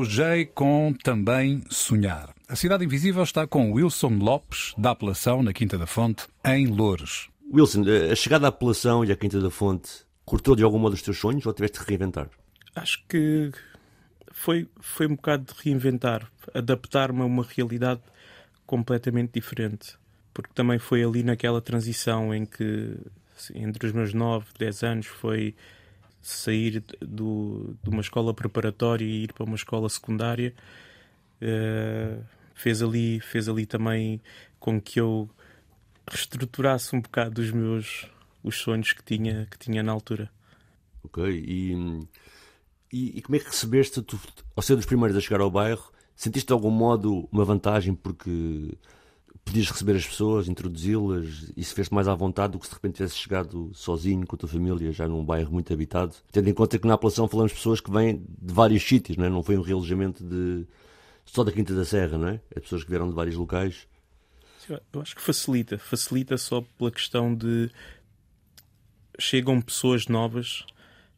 Slow 0.03 0.05
J 0.05 0.45
com 0.48 0.93
também 1.03 1.63
Sonhar. 1.69 2.33
A 2.48 2.55
Cidade 2.55 2.83
Invisível 2.83 3.24
está 3.24 3.48
com 3.48 3.72
Wilson 3.72 4.17
Lopes, 4.19 4.74
da 4.77 4.91
Apelação, 4.91 5.41
na 5.41 5.53
Quinta 5.53 5.77
da 5.77 5.88
Fonte, 5.88 6.27
em 6.45 6.67
Loures. 6.67 7.29
Wilson, 7.53 7.83
a 8.12 8.15
chegada 8.15 8.48
à 8.48 8.50
apelação 8.50 9.05
e 9.05 9.12
à 9.12 9.15
Quinta 9.15 9.39
da 9.39 9.50
Fonte 9.50 9.89
cortou 10.25 10.55
de 10.55 10.63
algum 10.63 10.77
modo 10.77 10.93
os 10.93 11.01
teus 11.01 11.17
sonhos 11.17 11.45
ou 11.45 11.53
tiveste 11.53 11.79
de 11.79 11.86
reinventar? 11.86 12.29
Acho 12.75 13.03
que 13.07 13.51
foi, 14.31 14.67
foi 14.81 15.07
um 15.07 15.15
bocado 15.15 15.53
de 15.53 15.62
reinventar, 15.63 16.29
adaptar-me 16.53 17.22
a 17.22 17.25
uma 17.25 17.43
realidade 17.43 18.01
completamente 18.65 19.31
diferente. 19.33 19.95
Porque 20.33 20.51
também 20.53 20.79
foi 20.79 21.03
ali 21.03 21.24
naquela 21.24 21.62
transição 21.62 22.33
em 22.33 22.45
que, 22.45 22.98
assim, 23.38 23.53
entre 23.55 23.88
os 23.88 23.93
meus 23.93 24.13
9, 24.13 24.48
10 24.60 24.83
anos, 24.83 25.05
foi 25.05 25.55
sair 26.24 26.84
do, 27.01 27.75
de 27.84 27.89
uma 27.89 28.01
escola 28.01 28.34
preparatória 28.34 29.06
e 29.06 29.24
ir 29.24 29.34
para 29.34 29.44
uma 29.44 29.56
escola 29.56 29.89
secundária. 29.89 30.53
Eh, 31.42 32.18
fez, 32.56 32.82
ali, 32.82 33.20
fez 33.20 33.50
ali 33.50 33.65
também 33.65 34.22
com 34.60 34.80
que 34.80 35.00
eu 35.00 35.30
reestruturasse 36.10 36.96
um 36.96 37.01
bocado 37.01 37.42
os 37.42 37.51
meus 37.51 38.08
os 38.44 38.58
sonhos 38.58 38.92
que 38.92 39.03
tinha, 39.03 39.48
que 39.50 39.58
tinha 39.58 39.82
na 39.82 39.92
altura. 39.92 40.30
Ok? 41.03 41.24
E, 41.25 41.74
e, 42.92 43.18
e 43.18 43.22
como 43.22 43.36
é 43.36 43.39
que 43.39 43.46
recebeste, 43.46 44.01
tu, 44.01 44.20
ao 44.56 44.62
ser 44.62 44.75
dos 44.75 44.86
primeiros 44.86 45.15
a 45.15 45.22
chegar 45.22 45.39
ao 45.39 45.50
bairro, 45.50 45.92
sentiste 46.15 46.48
de 46.48 46.53
algum 46.53 46.70
modo 46.70 47.27
uma 47.32 47.46
vantagem 47.46 47.96
porque 47.96 48.77
podias 49.43 49.69
receber 49.69 49.95
as 49.95 50.05
pessoas, 50.05 50.47
introduzi-las 50.47 51.51
e 51.55 51.63
se 51.63 51.73
fez 51.73 51.89
mais 51.89 52.07
à 52.07 52.15
vontade 52.15 52.53
do 52.53 52.59
que 52.59 52.65
se 52.65 52.71
de 52.71 52.75
repente 52.75 52.95
tivesse 52.95 53.17
chegado 53.17 53.71
sozinho 53.73 54.25
com 54.25 54.35
a 54.35 54.39
tua 54.39 54.50
família 54.50 54.91
já 54.91 55.07
num 55.07 55.23
bairro 55.23 55.51
muito 55.51 55.71
habitado? 55.71 56.15
Tendo 56.31 56.50
em 56.50 56.53
conta 56.53 56.79
que 56.79 56.88
na 56.88 56.93
apelação 56.93 57.27
falamos 57.27 57.51
de 57.51 57.57
pessoas 57.57 57.79
que 57.79 57.91
vêm 57.91 58.25
de 58.41 58.53
vários 58.53 58.83
sítios, 58.83 59.17
não, 59.17 59.25
é? 59.25 59.29
não 59.29 59.43
foi 59.43 59.57
um 59.57 59.62
realojamento 59.62 60.23
de, 60.23 60.65
só 61.25 61.43
da 61.43 61.51
Quinta 61.51 61.73
da 61.75 61.85
Serra, 61.85 62.17
não 62.17 62.27
é? 62.29 62.39
É 62.51 62.59
pessoas 62.59 62.83
que 62.83 62.89
vieram 62.89 63.09
de 63.09 63.15
vários 63.15 63.35
locais. 63.35 63.88
Eu 64.69 65.01
acho 65.01 65.15
que 65.15 65.21
facilita, 65.21 65.77
facilita 65.77 66.38
só 66.38 66.62
pela 66.77 66.89
questão 66.89 67.35
de 67.35 67.69
chegam 69.19 69.62
pessoas 69.62 70.07
novas 70.07 70.65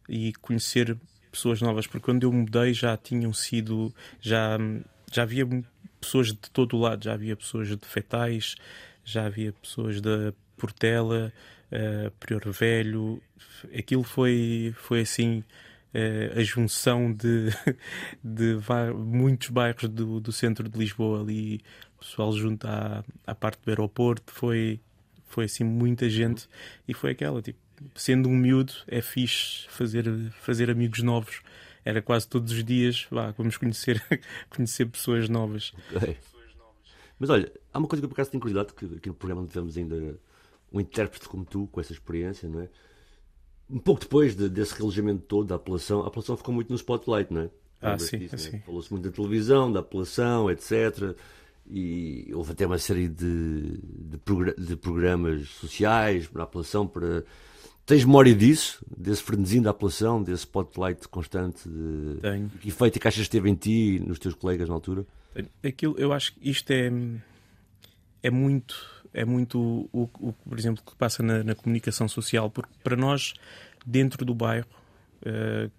e 0.09 0.33
conhecer 0.33 0.97
pessoas 1.31 1.61
novas, 1.61 1.85
porque 1.85 2.05
quando 2.05 2.23
eu 2.23 2.31
mudei 2.31 2.73
já 2.73 2.95
tinham 2.97 3.33
sido, 3.33 3.93
já, 4.19 4.57
já 5.11 5.23
havia 5.23 5.45
pessoas 6.05 6.27
de 6.27 6.35
todo 6.35 6.77
o 6.77 6.79
lado, 6.79 7.03
já 7.03 7.13
havia 7.13 7.35
pessoas 7.35 7.67
de 7.67 7.77
Fetais, 7.85 8.55
já 9.03 9.25
havia 9.25 9.51
pessoas 9.53 9.99
da 9.99 10.33
Portela, 10.57 11.33
uh, 11.71 12.11
Prior 12.19 12.41
Velho, 12.51 13.21
aquilo 13.77 14.03
foi, 14.03 14.73
foi 14.77 15.01
assim 15.01 15.39
uh, 15.93 16.39
a 16.39 16.43
junção 16.43 17.11
de, 17.11 17.49
de 18.23 18.57
muitos 18.95 19.49
bairros 19.49 19.89
do, 19.89 20.19
do 20.19 20.31
centro 20.31 20.69
de 20.69 20.77
Lisboa 20.77 21.21
ali, 21.21 21.61
pessoal 21.99 22.31
junto 22.33 22.67
à, 22.67 23.03
à 23.25 23.33
parte 23.33 23.59
do 23.63 23.69
aeroporto, 23.69 24.31
foi, 24.31 24.79
foi 25.27 25.45
assim 25.45 25.63
muita 25.63 26.07
gente. 26.07 26.47
E 26.87 26.93
foi 26.93 27.11
aquela, 27.11 27.41
tipo, 27.41 27.59
sendo 27.95 28.29
um 28.29 28.35
miúdo, 28.35 28.73
é 28.87 29.01
fixe 29.01 29.67
fazer, 29.69 30.05
fazer 30.41 30.69
amigos 30.69 31.01
novos. 31.01 31.41
Era 31.85 32.01
quase 32.01 32.27
todos 32.27 32.51
os 32.51 32.63
dias, 32.63 33.05
vá, 33.11 33.31
vamos 33.37 33.57
conhecer, 33.57 34.03
conhecer 34.49 34.87
pessoas 34.87 35.29
novas. 35.29 35.71
Okay. 35.95 36.17
Mas 37.19 37.29
olha, 37.29 37.51
há 37.71 37.77
uma 37.77 37.87
coisa 37.87 38.01
que 38.01 38.05
eu 38.05 38.09
por 38.09 38.15
acaso 38.15 38.31
tenho 38.31 38.41
curiosidade, 38.41 38.73
que 38.73 38.97
aqui 38.97 39.07
no 39.07 39.15
programa 39.15 39.41
não 39.41 39.47
tivemos 39.47 39.77
ainda 39.77 40.19
um 40.73 40.79
intérprete 40.79 41.29
como 41.29 41.45
tu, 41.45 41.67
com 41.71 41.79
essa 41.79 41.93
experiência, 41.93 42.49
não 42.49 42.61
é? 42.61 42.69
Um 43.69 43.79
pouco 43.79 44.01
depois 44.01 44.35
de, 44.35 44.49
desse 44.49 44.75
relojamento 44.75 45.21
todo 45.21 45.47
da 45.47 45.55
apelação, 45.55 46.03
a 46.03 46.07
apelação 46.07 46.35
ficou 46.35 46.53
muito 46.53 46.69
no 46.69 46.75
spotlight, 46.75 47.31
não 47.33 47.41
é? 47.41 47.49
Ah, 47.81 47.97
sim, 47.97 48.17
disso, 48.17 48.37
sim. 48.37 48.57
É? 48.57 48.59
Falou-se 48.59 48.91
muito 48.91 49.07
da 49.09 49.15
televisão, 49.15 49.71
da 49.71 49.79
apelação, 49.79 50.49
etc. 50.49 51.15
E 51.69 52.31
houve 52.33 52.51
até 52.51 52.65
uma 52.65 52.77
série 52.77 53.07
de, 53.07 53.79
de, 53.81 54.17
progr 54.17 54.53
de 54.55 54.75
programas 54.75 55.49
sociais 55.49 56.29
na 56.31 56.43
apelação 56.43 56.87
para 56.87 57.23
Tens 57.85 58.03
memória 58.03 58.33
disso? 58.33 58.83
Desse 58.97 59.21
frenesim 59.21 59.61
da 59.61 59.69
apelação, 59.69 60.21
desse 60.23 60.39
spotlight 60.39 61.07
constante? 61.07 61.69
De... 61.69 62.19
Tenho. 62.19 62.49
Que 62.49 62.69
efeito 62.69 62.99
que 62.99 63.07
achas 63.07 63.25
que 63.25 63.29
teve 63.29 63.49
em 63.49 63.55
ti 63.55 63.97
e 63.97 63.99
nos 63.99 64.17
teus 64.17 64.33
colegas 64.33 64.67
na 64.67 64.73
altura? 64.73 65.05
Aquilo, 65.63 65.95
eu 65.97 66.11
acho 66.11 66.33
que 66.33 66.49
isto 66.49 66.71
é, 66.71 66.91
é 68.23 68.31
muito, 68.31 68.75
é 69.13 69.23
muito 69.23 69.87
o, 69.93 70.09
o, 70.19 70.33
por 70.33 70.57
exemplo, 70.57 70.83
que 70.83 70.95
passa 70.95 71.21
na, 71.21 71.43
na, 71.43 71.53
comunicação 71.53 72.07
social, 72.07 72.49
porque 72.49 72.71
para 72.83 72.95
nós, 72.95 73.33
dentro 73.85 74.25
do 74.25 74.33
bairro, 74.33 74.67
uh, 75.21 75.69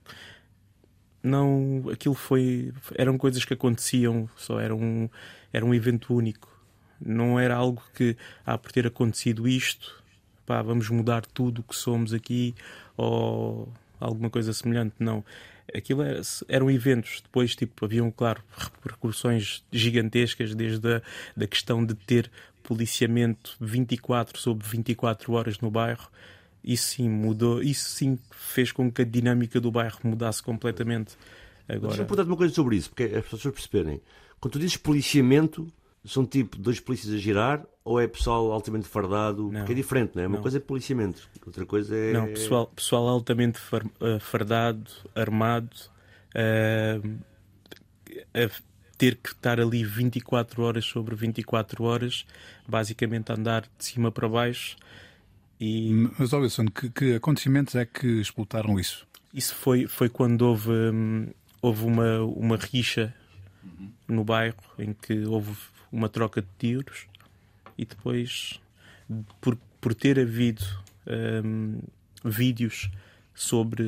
não, 1.23 1.85
aquilo 1.91 2.15
foi, 2.15 2.73
eram 2.95 3.19
coisas 3.19 3.45
que 3.45 3.55
aconteciam, 3.55 4.29
só 4.37 4.61
era 4.61 4.75
um, 4.75 5.09
era 5.53 5.65
um 5.65 5.75
evento 5.75 6.15
único. 6.15 6.55
Não 7.01 7.41
era 7.41 7.57
algo 7.57 7.83
que, 7.95 8.17
ah, 8.45 8.57
por 8.57 8.71
ter 8.71 8.87
acontecido 8.87 9.49
isto, 9.49 10.03
pá, 10.47 10.63
vamos 10.63 10.89
mudar 10.89 11.27
tudo 11.27 11.61
o 11.61 11.63
que 11.63 11.75
somos 11.75 12.15
aqui 12.15 12.55
ou 12.97 13.69
alguma 14.01 14.31
coisa 14.31 14.53
semelhante. 14.53 14.95
Não. 14.99 15.25
Aquilo 15.75 16.03
era, 16.03 16.21
eram 16.49 16.71
eventos. 16.71 17.21
Depois, 17.21 17.57
tipo, 17.57 17.85
haviam, 17.85 18.11
claro, 18.11 18.43
repercussões 18.57 19.65
gigantescas, 19.73 20.55
desde 20.55 20.97
a 20.97 21.03
da 21.37 21.47
questão 21.47 21.85
de 21.85 21.95
ter 21.95 22.31
policiamento 22.63 23.57
24 23.61 24.39
sobre 24.41 24.67
24 24.67 25.33
horas 25.33 25.59
no 25.61 25.71
bairro. 25.71 26.09
Isso 26.63 26.97
sim 26.97 27.09
mudou, 27.09 27.63
isso 27.63 27.91
sim 27.91 28.19
fez 28.31 28.73
com 28.73 28.91
que 28.91 29.03
a 29.03 29.05
dinâmica 29.05 29.61
do 29.61 29.71
bairro 29.71 29.99
mudasse 30.03 30.43
completamente. 30.43 31.17
Deixa-me 31.69 31.87
Agora, 31.87 31.97
perguntar 32.05 32.23
uma 32.25 32.37
coisa 32.37 32.55
sobre 32.55 32.77
isso, 32.77 32.91
porque 32.91 33.05
as 33.05 33.25
pessoas 33.25 33.55
perceberem. 33.55 34.01
Quando 34.41 34.53
tu 34.53 34.59
dizes 34.59 34.77
policiamento, 34.77 35.73
são 36.07 36.25
tipo 36.25 36.57
dois 36.59 36.79
polícias 36.81 37.13
a 37.15 37.19
girar 37.19 37.65
ou 37.85 38.01
é 38.01 38.07
pessoal 38.07 38.51
altamente 38.53 38.87
fardado? 38.89 39.45
Não. 39.51 39.61
Porque 39.61 39.73
é 39.73 39.75
diferente, 39.75 40.13
não 40.17 40.23
é? 40.23 40.27
Uma 40.27 40.37
Não. 40.37 40.43
coisa 40.43 40.57
é 40.57 40.61
policiamento, 40.61 41.29
outra 41.45 41.67
coisa 41.67 41.95
é. 41.97 42.13
Não, 42.13 42.27
pessoal, 42.29 42.67
pessoal 42.69 43.09
altamente 43.09 43.59
far- 43.59 43.87
eh, 44.01 44.19
fardado, 44.19 44.91
armado, 45.15 45.77
eh, 46.35 47.01
a 48.35 48.51
ter 48.99 49.17
que 49.17 49.29
estar 49.31 49.61
ali 49.61 49.85
24 49.85 50.63
horas 50.63 50.85
sobre 50.85 51.15
24 51.15 51.85
horas, 51.85 52.25
basicamente 52.67 53.31
a 53.31 53.35
andar 53.35 53.63
de 53.63 53.85
cima 53.85 54.11
para 54.11 54.29
baixo. 54.29 54.77
E 55.61 55.93
Mas, 56.19 56.33
ó 56.33 56.41
Wilson, 56.41 56.67
que, 56.67 56.91
que 56.91 57.15
acontecimentos 57.15 57.75
é 57.75 57.85
que 57.85 58.07
explotaram 58.21 58.79
isso? 58.79 59.07
isso 59.35 59.55
foi, 59.55 59.87
foi 59.87 60.09
quando 60.09 60.43
houve, 60.43 60.71
hum, 60.71 61.29
houve 61.61 61.85
uma, 61.85 62.21
uma 62.23 62.57
rixa 62.57 63.15
no 64.09 64.25
bairro 64.25 64.57
em 64.79 64.95
que 64.95 65.25
houve 65.27 65.53
uma 65.91 66.09
troca 66.09 66.43
de 66.43 66.49
tiros 66.59 67.07
e 67.79 67.85
depois, 67.85 68.61
por, 69.41 69.57
por 69.81 69.95
ter 69.95 70.19
havido 70.19 70.65
hum, 71.45 71.81
vídeos 72.25 72.91
sobre 73.35 73.85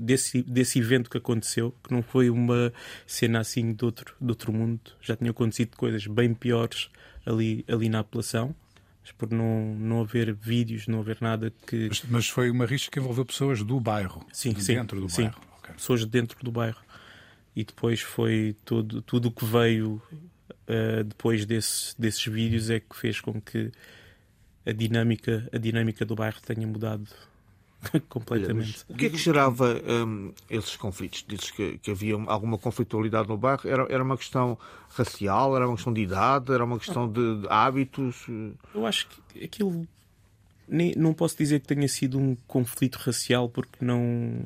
desse, 0.00 0.42
desse 0.42 0.78
evento 0.78 1.08
que 1.08 1.16
aconteceu, 1.16 1.74
que 1.82 1.92
não 1.92 2.02
foi 2.02 2.28
uma 2.28 2.72
cena 3.06 3.40
assim 3.40 3.72
de 3.72 3.84
outro, 3.84 4.14
de 4.20 4.28
outro 4.28 4.52
mundo, 4.52 4.80
já 5.00 5.16
tinham 5.16 5.30
acontecido 5.30 5.76
coisas 5.76 6.06
bem 6.06 6.34
piores 6.34 6.90
ali, 7.24 7.64
ali 7.66 7.88
na 7.88 8.00
apelação, 8.00 8.54
mas 9.02 9.12
por 9.12 9.30
não, 9.30 9.74
não 9.76 10.02
haver 10.02 10.34
vídeos, 10.34 10.86
não 10.86 11.00
haver 11.00 11.18
nada 11.20 11.52
que, 11.66 11.88
Mas, 11.88 12.02
mas 12.08 12.28
foi 12.28 12.50
uma 12.50 12.66
rixa 12.66 12.90
que 12.90 12.98
envolveu 12.98 13.24
pessoas 13.24 13.62
do 13.62 13.80
bairro. 13.80 14.26
Sim, 14.32 14.52
de 14.52 14.62
sim, 14.62 14.74
Dentro 14.74 15.00
do 15.00 15.08
sim. 15.08 15.22
bairro. 15.22 15.40
Ok. 15.58 15.74
pessoas 15.74 16.04
dentro 16.04 16.38
do 16.44 16.52
bairro. 16.52 16.80
E 17.54 17.64
depois 17.64 18.02
foi 18.02 18.54
tudo 18.64 19.00
tudo 19.00 19.28
o 19.28 19.30
que 19.30 19.44
veio 19.46 20.02
eh, 20.66 21.02
depois 21.02 21.44
desse, 21.44 21.98
desses 22.00 22.24
vídeos 22.24 22.70
é 22.70 22.80
que 22.80 22.96
fez 22.96 23.20
com 23.20 23.40
que 23.40 23.70
a 24.64 24.72
dinâmica, 24.72 25.48
a 25.52 25.58
dinâmica 25.58 26.04
do 26.04 26.14
bairro 26.14 26.40
tenha 26.40 26.66
mudado 26.66 27.06
completamente. 28.08 28.84
O 28.88 28.94
que 28.94 29.06
é 29.06 29.10
que 29.10 29.16
gerava 29.16 29.80
hum, 29.86 30.32
esses 30.50 30.76
conflitos? 30.76 31.24
Dizes 31.26 31.50
que, 31.50 31.78
que 31.78 31.90
havia 31.90 32.14
alguma 32.26 32.58
conflitualidade 32.58 33.28
no 33.28 33.36
bairro. 33.36 33.68
Era, 33.68 33.86
era 33.88 34.02
uma 34.02 34.16
questão 34.16 34.58
racial, 34.90 35.54
era 35.56 35.66
uma 35.66 35.76
questão 35.76 35.92
de 35.92 36.00
idade, 36.00 36.52
era 36.52 36.64
uma 36.64 36.78
questão 36.78 37.10
de, 37.10 37.42
de 37.42 37.46
hábitos. 37.48 38.26
Eu 38.74 38.86
acho 38.86 39.08
que 39.08 39.44
aquilo 39.44 39.86
nem, 40.68 40.92
não 40.96 41.14
posso 41.14 41.36
dizer 41.36 41.60
que 41.60 41.68
tenha 41.68 41.88
sido 41.88 42.18
um 42.18 42.36
conflito 42.46 42.96
racial 42.96 43.48
porque 43.48 43.84
não 43.84 44.44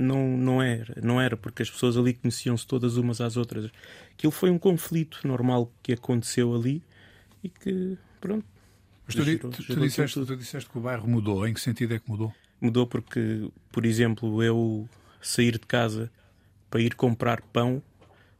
não, 0.00 0.36
não 0.36 0.62
era, 0.62 0.94
não 1.02 1.20
era 1.20 1.36
porque 1.36 1.62
as 1.62 1.70
pessoas 1.70 1.96
ali 1.96 2.14
conheciam-se 2.14 2.66
todas 2.66 2.96
umas 2.96 3.20
às 3.20 3.36
outras. 3.36 3.70
Aquilo 4.12 4.30
foi 4.32 4.50
um 4.50 4.58
conflito 4.58 5.20
normal 5.26 5.72
que 5.82 5.92
aconteceu 5.92 6.54
ali 6.54 6.82
e 7.44 7.48
que 7.48 7.96
pronto. 8.20 8.44
Mas 9.06 9.14
tu, 9.14 9.22
gerou- 9.24 9.50
tu- 9.50 9.56
tu 9.56 9.62
gerou 9.62 9.84
disseste, 9.84 10.14
tudo. 10.14 10.26
tu 10.26 10.36
disseste 10.36 10.70
que 10.70 10.78
o 10.78 10.80
bairro 10.80 11.08
mudou. 11.08 11.46
Em 11.46 11.52
que 11.54 11.60
sentido 11.60 11.94
é 11.94 11.98
que 11.98 12.08
mudou? 12.08 12.32
Mudou 12.60 12.86
porque, 12.86 13.48
por 13.72 13.84
exemplo, 13.86 14.42
eu 14.42 14.88
sair 15.20 15.52
de 15.52 15.66
casa 15.66 16.10
para 16.70 16.80
ir 16.80 16.94
comprar 16.94 17.40
pão 17.42 17.82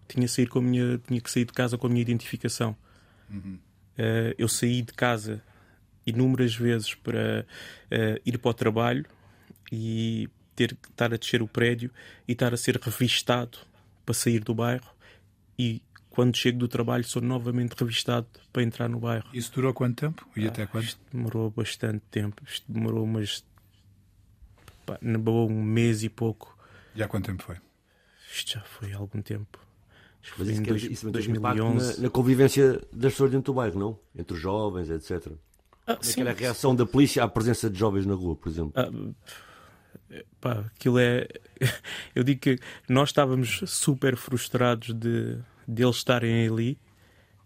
tinha, 0.08 0.26
sair 0.28 0.46
com 0.48 0.58
a 0.58 0.62
minha, 0.62 0.98
tinha 1.06 1.20
que 1.20 1.30
sair 1.30 1.44
de 1.44 1.52
casa 1.52 1.78
com 1.78 1.86
a 1.86 1.90
minha 1.90 2.02
identificação. 2.02 2.76
Eh, 3.96 4.34
eu 4.38 4.48
saí 4.48 4.82
de 4.82 4.92
casa 4.92 5.42
inúmeras 6.06 6.54
vezes 6.54 6.94
para 6.94 7.46
eh, 7.90 8.20
ir 8.24 8.38
para 8.38 8.50
o 8.50 8.54
trabalho 8.54 9.04
e 9.70 10.28
ter 10.56 10.74
que 10.76 10.88
estar 10.88 11.12
a 11.12 11.16
descer 11.16 11.42
o 11.42 11.48
prédio 11.48 11.90
e 12.28 12.32
estar 12.32 12.52
a 12.52 12.56
ser 12.56 12.76
revistado 12.76 13.58
para 14.04 14.14
sair 14.14 14.40
do 14.44 14.54
bairro 14.54 14.90
e 15.58 15.82
quando 16.10 16.36
chego 16.36 16.58
do 16.58 16.66
trabalho 16.68 17.04
sou 17.04 17.22
novamente 17.22 17.72
revistado 17.78 18.26
para 18.52 18.62
entrar 18.62 18.88
no 18.88 18.98
bairro. 18.98 19.28
Isso 19.32 19.52
durou 19.52 19.72
quanto 19.72 19.96
tempo? 20.00 20.26
E 20.36 20.46
até 20.46 20.66
quando? 20.66 20.84
Isto 20.84 21.00
demorou 21.12 21.50
bastante 21.50 22.02
tempo. 22.10 22.42
Isto 22.46 22.70
demorou 22.70 23.04
umas. 23.04 23.44
Pá, 24.84 24.98
um 25.02 25.62
mês 25.62 26.02
e 26.02 26.08
pouco. 26.08 26.56
E 26.94 27.02
há 27.02 27.08
quanto 27.08 27.26
tempo 27.26 27.42
foi? 27.42 27.56
Isto 28.32 28.52
já 28.54 28.60
foi 28.62 28.92
há 28.92 28.96
algum 28.96 29.22
tempo. 29.22 29.58
Acho 30.22 30.32
que 30.34 30.38
Mas 30.40 30.48
foi 30.48 30.52
isso, 30.52 30.60
em 30.60 30.64
dois- 30.64 30.82
isso 30.82 31.10
tem 31.12 31.28
um 31.32 31.36
impacto 31.36 31.56
2011. 31.58 31.96
na, 31.96 32.02
na 32.04 32.10
convivência 32.10 32.72
das 32.92 33.12
pessoas 33.12 33.30
dentro 33.30 33.52
do 33.52 33.56
bairro, 33.56 33.78
não? 33.78 33.98
Entre 34.14 34.34
os 34.34 34.40
jovens, 34.40 34.90
etc. 34.90 35.32
Ah, 35.86 35.94
Como 35.96 35.98
é 36.00 36.02
sim. 36.04 36.14
que 36.14 36.20
era 36.20 36.30
a 36.30 36.34
reação 36.34 36.74
da 36.74 36.84
polícia 36.84 37.22
à 37.24 37.28
presença 37.28 37.70
de 37.70 37.78
jovens 37.78 38.04
na 38.04 38.14
rua, 38.14 38.36
por 38.36 38.48
exemplo? 38.48 38.72
Ah, 38.74 38.90
pá, 40.40 40.64
aquilo 40.76 40.98
é. 40.98 41.26
Eu 42.14 42.22
digo 42.24 42.40
que 42.40 42.58
nós 42.88 43.10
estávamos 43.10 43.62
super 43.66 44.16
frustrados 44.16 44.94
de, 44.94 45.36
de 45.68 45.82
eles 45.84 45.96
estarem 45.96 46.46
ali 46.48 46.78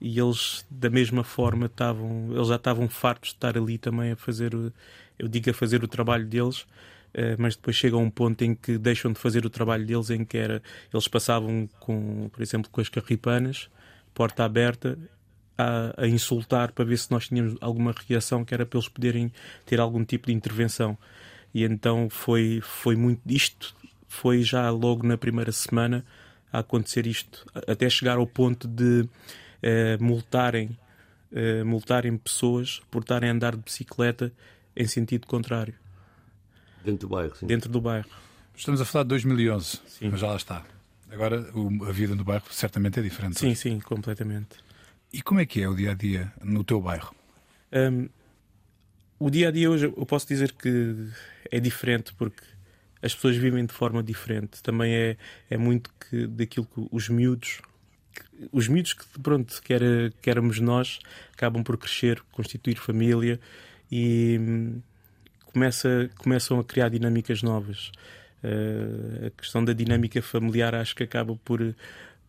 e 0.00 0.18
eles, 0.18 0.64
da 0.70 0.90
mesma 0.90 1.24
forma, 1.24 1.66
estavam. 1.66 2.28
Eles 2.32 2.48
já 2.48 2.56
estavam 2.56 2.88
fartos 2.88 3.30
de 3.30 3.36
estar 3.36 3.56
ali 3.56 3.78
também 3.78 4.12
a 4.12 4.16
fazer. 4.16 4.54
o- 4.54 4.72
Eu 5.18 5.28
digo 5.28 5.50
a 5.50 5.54
fazer 5.54 5.82
o 5.84 5.88
trabalho 5.88 6.26
deles. 6.26 6.66
eh, 7.14 7.36
Mas 7.38 7.56
depois 7.56 7.76
chega 7.76 7.96
um 7.96 8.10
ponto 8.10 8.42
em 8.44 8.54
que 8.54 8.78
deixam 8.78 9.12
de 9.12 9.18
fazer 9.20 9.46
o 9.46 9.50
trabalho 9.50 9.86
deles, 9.86 10.10
em 10.10 10.24
que 10.24 10.36
era 10.36 10.62
eles 10.92 11.08
passavam 11.08 11.68
com, 11.80 12.28
por 12.32 12.42
exemplo, 12.42 12.70
com 12.70 12.80
as 12.80 12.88
carripanas, 12.88 13.70
porta 14.14 14.44
aberta, 14.44 14.98
a, 15.56 16.02
a 16.04 16.06
insultar 16.08 16.72
para 16.72 16.84
ver 16.84 16.98
se 16.98 17.10
nós 17.10 17.28
tínhamos 17.28 17.56
alguma 17.60 17.94
reação 18.08 18.44
que 18.44 18.52
era 18.54 18.66
para 18.66 18.78
eles 18.78 18.88
poderem 18.88 19.32
ter 19.64 19.78
algum 19.80 20.04
tipo 20.04 20.26
de 20.26 20.32
intervenção. 20.32 20.98
E 21.54 21.62
então 21.64 22.10
foi, 22.10 22.60
foi 22.60 22.96
muito 22.96 23.20
isto, 23.26 23.74
foi 24.08 24.42
já 24.42 24.68
logo 24.70 25.06
na 25.06 25.16
primeira 25.16 25.52
semana 25.52 26.04
a 26.52 26.58
acontecer 26.58 27.06
isto, 27.06 27.46
até 27.66 27.88
chegar 27.88 28.16
ao 28.18 28.26
ponto 28.26 28.66
de 28.68 29.08
eh, 29.62 29.96
multarem, 30.00 30.76
eh, 31.32 31.62
multarem 31.64 32.16
pessoas 32.16 32.80
por 32.90 33.02
estarem 33.02 33.30
a 33.30 33.32
andar 33.32 33.54
de 33.56 33.62
bicicleta 33.62 34.32
em 34.76 34.86
sentido 34.86 35.26
contrário, 35.26 35.74
Dentro 36.84 37.08
do 37.08 37.14
bairro, 37.14 37.34
sim. 37.36 37.46
dentro 37.46 37.70
do 37.70 37.80
bairro. 37.80 38.08
Estamos 38.56 38.80
a 38.80 38.84
falar 38.84 39.04
de 39.04 39.08
2011, 39.10 39.80
Sim. 39.86 40.10
mas 40.10 40.20
já 40.20 40.26
lá 40.28 40.36
está. 40.36 40.64
Agora 41.10 41.50
o- 41.54 41.84
a 41.84 41.92
vida 41.92 42.14
no 42.14 42.24
bairro 42.24 42.44
certamente 42.50 42.98
é 42.98 43.02
diferente. 43.02 43.38
Sim, 43.38 43.54
sim, 43.54 43.80
completamente. 43.80 44.56
E 45.12 45.22
como 45.22 45.40
é 45.40 45.46
que 45.46 45.62
é 45.62 45.68
o 45.68 45.74
dia 45.74 45.92
a 45.92 45.94
dia 45.94 46.32
no 46.42 46.62
teu 46.62 46.80
bairro? 46.80 47.14
Hum, 47.72 48.08
o 49.26 49.30
dia 49.30 49.48
a 49.48 49.50
dia 49.50 49.70
hoje 49.70 49.86
eu 49.86 50.04
posso 50.06 50.26
dizer 50.28 50.52
que 50.52 51.08
é 51.50 51.58
diferente 51.58 52.12
porque 52.14 52.42
as 53.00 53.14
pessoas 53.14 53.36
vivem 53.36 53.64
de 53.64 53.72
forma 53.72 54.02
diferente. 54.02 54.62
Também 54.62 54.94
é, 54.94 55.16
é 55.48 55.56
muito 55.56 55.90
que, 55.98 56.26
daquilo 56.26 56.66
que 56.66 56.86
os 56.92 57.08
miúdos, 57.08 57.60
que- 58.14 58.48
os 58.52 58.68
miúdos 58.68 58.92
que 58.92 59.04
pronto, 59.22 59.62
que, 59.62 59.72
era, 59.72 60.12
que 60.20 60.28
éramos 60.28 60.60
nós, 60.60 60.98
acabam 61.32 61.62
por 61.62 61.78
crescer, 61.78 62.20
constituir 62.32 62.76
família 62.76 63.40
e 63.90 64.38
hum, 64.38 64.80
começa, 65.46 66.10
começam 66.18 66.58
a 66.60 66.64
criar 66.64 66.90
dinâmicas 66.90 67.42
novas. 67.42 67.92
Eh, 68.42 69.28
a 69.28 69.30
questão 69.40 69.64
da 69.64 69.72
dinâmica 69.72 70.20
familiar 70.20 70.74
acho 70.74 70.94
que 70.94 71.02
acaba 71.02 71.34
por 71.36 71.74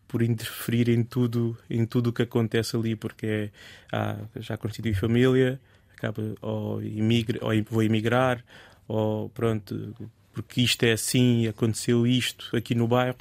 por 0.08 0.22
interferir 0.22 0.88
em 0.88 1.02
tudo 1.02 1.58
em 1.68 1.84
tudo 1.84 2.10
o 2.10 2.12
que 2.12 2.22
acontece 2.22 2.76
ali 2.76 2.94
porque 2.94 3.26
é, 3.26 3.50
ah, 3.92 4.16
já 4.36 4.56
constitui 4.56 4.94
família 4.94 5.60
acaba 5.96 6.34
ou 6.40 6.82
imigra 6.82 7.38
ou 7.42 7.50
vou 7.70 7.82
emigrar 7.82 8.44
ou 8.86 9.30
pronto 9.30 9.94
porque 10.32 10.60
isto 10.60 10.82
é 10.84 10.92
assim 10.92 11.48
aconteceu 11.48 12.06
isto 12.06 12.54
aqui 12.54 12.74
no 12.74 12.86
bairro 12.86 13.16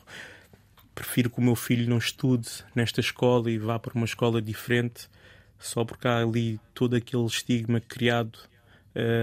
prefiro 0.94 1.30
que 1.30 1.40
o 1.40 1.44
meu 1.44 1.56
filho 1.56 1.90
não 1.90 1.98
estude 1.98 2.50
nesta 2.76 3.00
escola 3.00 3.50
e 3.50 3.58
vá 3.58 3.80
para 3.80 3.94
uma 3.96 4.06
escola 4.06 4.42
diferente 4.42 5.10
só 5.58 5.84
porque 5.86 6.08
há 6.08 6.18
ali 6.18 6.60
todo 6.74 6.96
aquele 6.96 7.26
estigma 7.26 7.80
criado 7.80 8.38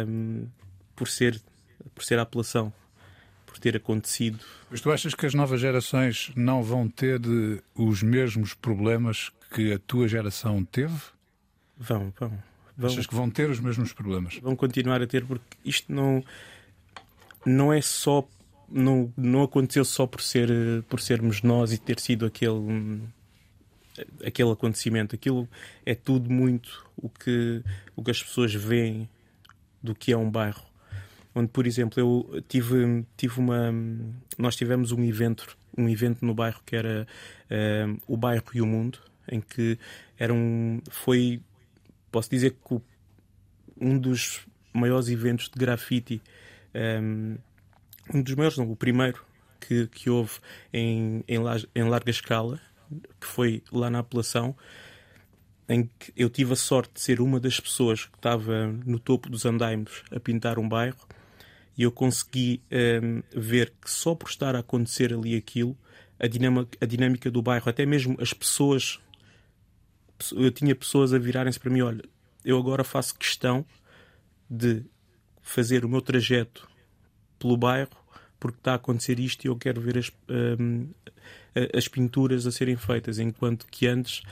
hum, 0.08 0.46
por 0.96 1.08
ser 1.08 1.40
por 1.94 2.02
ser 2.02 2.18
a 2.18 2.22
apelação 2.22 2.72
por 3.46 3.58
ter 3.58 3.76
acontecido 3.76 4.40
Mas 4.70 4.80
tu 4.80 4.90
achas 4.90 5.14
que 5.14 5.26
as 5.26 5.34
novas 5.34 5.60
gerações 5.60 6.32
não 6.34 6.62
vão 6.62 6.88
ter 6.88 7.20
eh, 7.20 7.62
os 7.74 8.02
mesmos 8.02 8.54
problemas 8.54 9.30
que 9.54 9.74
a 9.74 9.78
tua 9.78 10.08
geração 10.08 10.64
teve? 10.64 10.98
vão 11.76 12.12
vão 12.18 12.51
vão 12.76 12.90
Achas 12.90 13.06
que 13.06 13.14
vão 13.14 13.30
ter 13.30 13.50
os 13.50 13.60
mesmos 13.60 13.92
problemas? 13.92 14.38
vão 14.42 14.56
continuar 14.56 15.02
a 15.02 15.06
ter 15.06 15.24
porque 15.24 15.56
isto 15.64 15.92
não 15.92 16.22
não 17.44 17.72
é 17.72 17.80
só 17.80 18.26
não, 18.72 19.12
não 19.16 19.42
aconteceu 19.42 19.84
só 19.84 20.06
por, 20.06 20.22
ser, 20.22 20.48
por 20.88 21.00
sermos 21.00 21.42
nós 21.42 21.72
e 21.72 21.78
ter 21.78 22.00
sido 22.00 22.24
aquele, 22.24 23.02
aquele 24.24 24.50
acontecimento. 24.50 25.14
Aquilo 25.14 25.48
é 25.84 25.94
tudo 25.94 26.30
muito 26.30 26.84
o 26.96 27.08
que, 27.08 27.62
o 27.94 28.02
que 28.02 28.10
as 28.10 28.22
pessoas 28.22 28.54
veem 28.54 29.08
do 29.82 29.94
que 29.94 30.12
é 30.12 30.16
um 30.16 30.30
bairro. 30.30 30.64
Onde, 31.34 31.48
por 31.48 31.66
exemplo, 31.66 31.98
eu 31.98 32.42
tive, 32.46 33.04
tive 33.16 33.38
uma. 33.38 33.72
Nós 34.36 34.54
tivemos 34.54 34.92
um 34.92 35.02
evento, 35.02 35.56
um 35.76 35.88
evento 35.88 36.24
no 36.24 36.34
bairro 36.34 36.60
que 36.64 36.76
era 36.76 37.06
eh, 37.48 37.86
o 38.06 38.18
bairro 38.18 38.44
e 38.52 38.60
o 38.60 38.66
mundo, 38.66 38.98
em 39.26 39.40
que 39.40 39.78
era 40.18 40.32
um, 40.32 40.82
foi, 40.90 41.40
posso 42.12 42.30
dizer 42.30 42.52
que 42.52 42.74
o- 42.74 42.82
um 43.80 43.98
dos 43.98 44.46
maiores 44.72 45.08
eventos 45.08 45.48
de 45.48 45.58
grafite, 45.58 46.22
um, 47.02 47.36
um 48.14 48.22
dos 48.22 48.34
maiores, 48.34 48.56
não, 48.58 48.70
o 48.70 48.76
primeiro 48.76 49.24
que, 49.60 49.86
que 49.88 50.08
houve 50.10 50.32
em, 50.72 51.24
em, 51.26 51.38
em 51.74 51.82
larga 51.84 52.10
escala, 52.10 52.60
que 53.20 53.26
foi 53.26 53.62
lá 53.72 53.90
na 53.90 54.00
apelação, 54.00 54.54
em 55.68 55.88
que 55.98 56.12
eu 56.16 56.28
tive 56.28 56.52
a 56.52 56.56
sorte 56.56 56.92
de 56.94 57.00
ser 57.00 57.20
uma 57.20 57.40
das 57.40 57.58
pessoas 57.58 58.04
que 58.04 58.16
estava 58.16 58.66
no 58.84 58.98
topo 58.98 59.30
dos 59.30 59.46
andaimes 59.46 60.02
a 60.10 60.20
pintar 60.20 60.58
um 60.58 60.68
bairro 60.68 60.98
e 61.78 61.84
eu 61.84 61.90
consegui 61.92 62.60
hum, 63.02 63.22
ver 63.34 63.72
que 63.80 63.90
só 63.90 64.14
por 64.14 64.28
estar 64.28 64.54
a 64.54 64.58
acontecer 64.58 65.14
ali 65.14 65.34
aquilo, 65.36 65.76
a 66.18 66.26
dinâmica, 66.26 66.76
a 66.80 66.84
dinâmica 66.84 67.30
do 67.30 67.40
bairro, 67.40 67.68
até 67.70 67.86
mesmo 67.86 68.16
as 68.20 68.34
pessoas, 68.34 69.00
eu 70.32 70.50
tinha 70.50 70.74
pessoas 70.74 71.12
a 71.12 71.18
virarem-se 71.18 71.58
para 71.58 71.70
mim: 71.70 71.80
olha, 71.80 72.02
eu 72.44 72.58
agora 72.58 72.84
faço 72.84 73.14
questão 73.16 73.64
de 74.48 74.84
fazer 75.42 75.84
o 75.84 75.88
meu 75.88 76.00
trajeto 76.00 76.68
pelo 77.38 77.56
bairro 77.56 77.90
porque 78.38 78.58
está 78.58 78.72
a 78.72 78.76
acontecer 78.76 79.18
isto 79.20 79.44
e 79.44 79.48
eu 79.48 79.56
quero 79.56 79.80
ver 79.80 79.98
as, 79.98 80.12
a- 81.54 81.78
as 81.78 81.86
pinturas 81.88 82.46
a 82.46 82.52
serem 82.52 82.76
feitas, 82.76 83.18
enquanto 83.18 83.66
que 83.70 83.86
antes 83.86 84.22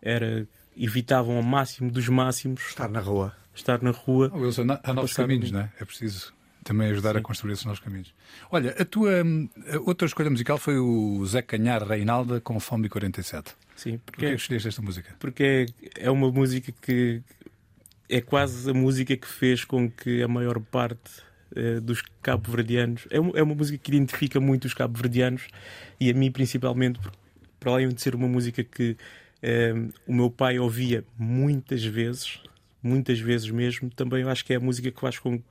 era 0.00 0.46
evitavam 0.76 1.36
ao 1.36 1.42
máximo 1.42 1.90
dos 1.90 2.08
máximos 2.08 2.62
Estar 2.68 2.88
na 2.88 3.00
rua. 3.00 3.34
estar 3.54 3.82
na 3.82 3.90
rua. 3.90 4.30
Oh, 4.32 4.38
Wilson, 4.38 4.66
há 4.82 4.92
novos 4.92 5.12
caminhos, 5.12 5.50
um- 5.50 5.54
não 5.54 5.60
é? 5.62 5.72
É 5.80 5.84
preciso 5.84 6.32
também 6.64 6.90
ajudar 6.90 7.16
a 7.16 7.20
construir 7.22 7.52
esses 7.54 7.64
novos 7.64 7.80
caminhos. 7.80 8.12
Olha, 8.50 8.74
a 8.78 8.84
tua 8.84 9.22
hum, 9.24 9.48
a 9.72 9.78
outra 9.80 10.06
escolha 10.06 10.28
musical 10.30 10.58
foi 10.58 10.78
o 10.78 11.24
Zé 11.26 11.40
Canhar 11.42 11.82
Reinalda 11.86 12.40
com 12.40 12.58
Fome 12.60 12.88
47. 12.88 13.54
Sim, 13.76 13.98
Por 13.98 14.16
que 14.16 14.26
é 14.26 14.28
porque, 14.28 14.36
que 14.36 14.42
escolheste 14.42 14.68
esta 14.68 14.82
música? 14.82 15.14
porque 15.18 15.66
é, 15.96 16.04
é 16.06 16.10
uma 16.10 16.30
música 16.30 16.72
que 16.82 17.22
é 18.08 18.20
quase 18.20 18.68
a 18.70 18.74
música 18.74 19.16
que 19.16 19.26
fez 19.28 19.64
com 19.64 19.90
que 19.90 20.22
a 20.22 20.28
maior 20.28 20.58
parte 20.60 21.10
eh, 21.54 21.78
dos 21.80 22.02
cabo-verdianos 22.22 23.06
é, 23.10 23.18
uma- 23.20 23.38
é 23.38 23.42
uma 23.42 23.54
música 23.54 23.78
que 23.78 23.90
identifica 23.94 24.40
muito 24.40 24.64
os 24.66 24.74
cabo-verdianos 24.74 25.46
e 26.00 26.10
a 26.10 26.14
mim 26.14 26.30
principalmente, 26.30 26.98
para 27.60 27.72
além 27.72 27.88
de 27.88 28.00
ser 28.02 28.14
uma 28.14 28.26
música 28.28 28.62
que 28.64 28.96
eh, 29.42 29.72
o 30.06 30.12
meu 30.14 30.30
pai 30.30 30.58
ouvia 30.58 31.04
muitas 31.18 31.84
vezes, 31.84 32.40
muitas 32.82 33.18
vezes 33.18 33.50
mesmo, 33.50 33.90
também 33.90 34.22
acho 34.24 34.44
que 34.44 34.52
é 34.52 34.56
a 34.56 34.60
música 34.60 34.90
que 34.90 35.00
faz 35.00 35.18
com 35.18 35.38
que 35.38 35.44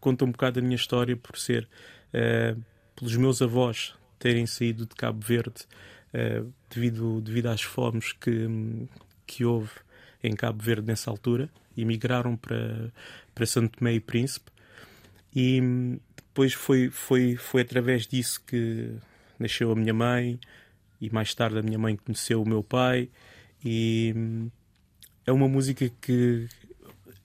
conta 0.00 0.24
um 0.24 0.30
bocado 0.30 0.58
a 0.58 0.62
minha 0.62 0.76
história 0.76 1.16
por 1.16 1.38
ser 1.38 1.68
eh, 2.12 2.54
pelos 2.94 3.16
meus 3.16 3.40
avós 3.42 3.94
terem 4.18 4.46
saído 4.46 4.86
de 4.86 4.94
Cabo 4.94 5.20
Verde 5.20 5.66
eh, 6.12 6.42
devido, 6.70 7.20
devido 7.20 7.46
às 7.48 7.62
fomes 7.62 8.12
que, 8.12 8.48
que 9.26 9.44
houve 9.44 9.70
em 10.22 10.34
Cabo 10.34 10.62
Verde 10.62 10.86
nessa 10.86 11.10
altura. 11.10 11.50
E 11.76 11.84
migraram 11.84 12.36
para, 12.36 12.90
para 13.34 13.44
Santo 13.44 13.78
Tomé 13.78 13.92
e 13.92 14.00
Príncipe. 14.00 14.50
E 15.34 15.60
hum, 15.60 16.00
depois 16.16 16.54
foi, 16.54 16.88
foi, 16.88 17.36
foi 17.36 17.60
através 17.60 18.06
disso 18.06 18.42
que 18.46 18.92
nasceu 19.38 19.70
a 19.70 19.76
minha 19.76 19.92
mãe 19.92 20.40
e 20.98 21.10
mais 21.10 21.34
tarde 21.34 21.58
a 21.58 21.62
minha 21.62 21.78
mãe 21.78 21.96
conheceu 21.96 22.42
o 22.42 22.48
meu 22.48 22.62
pai. 22.62 23.10
E 23.62 24.14
hum, 24.16 24.50
é 25.26 25.32
uma 25.32 25.48
música 25.48 25.90
que 26.00 26.48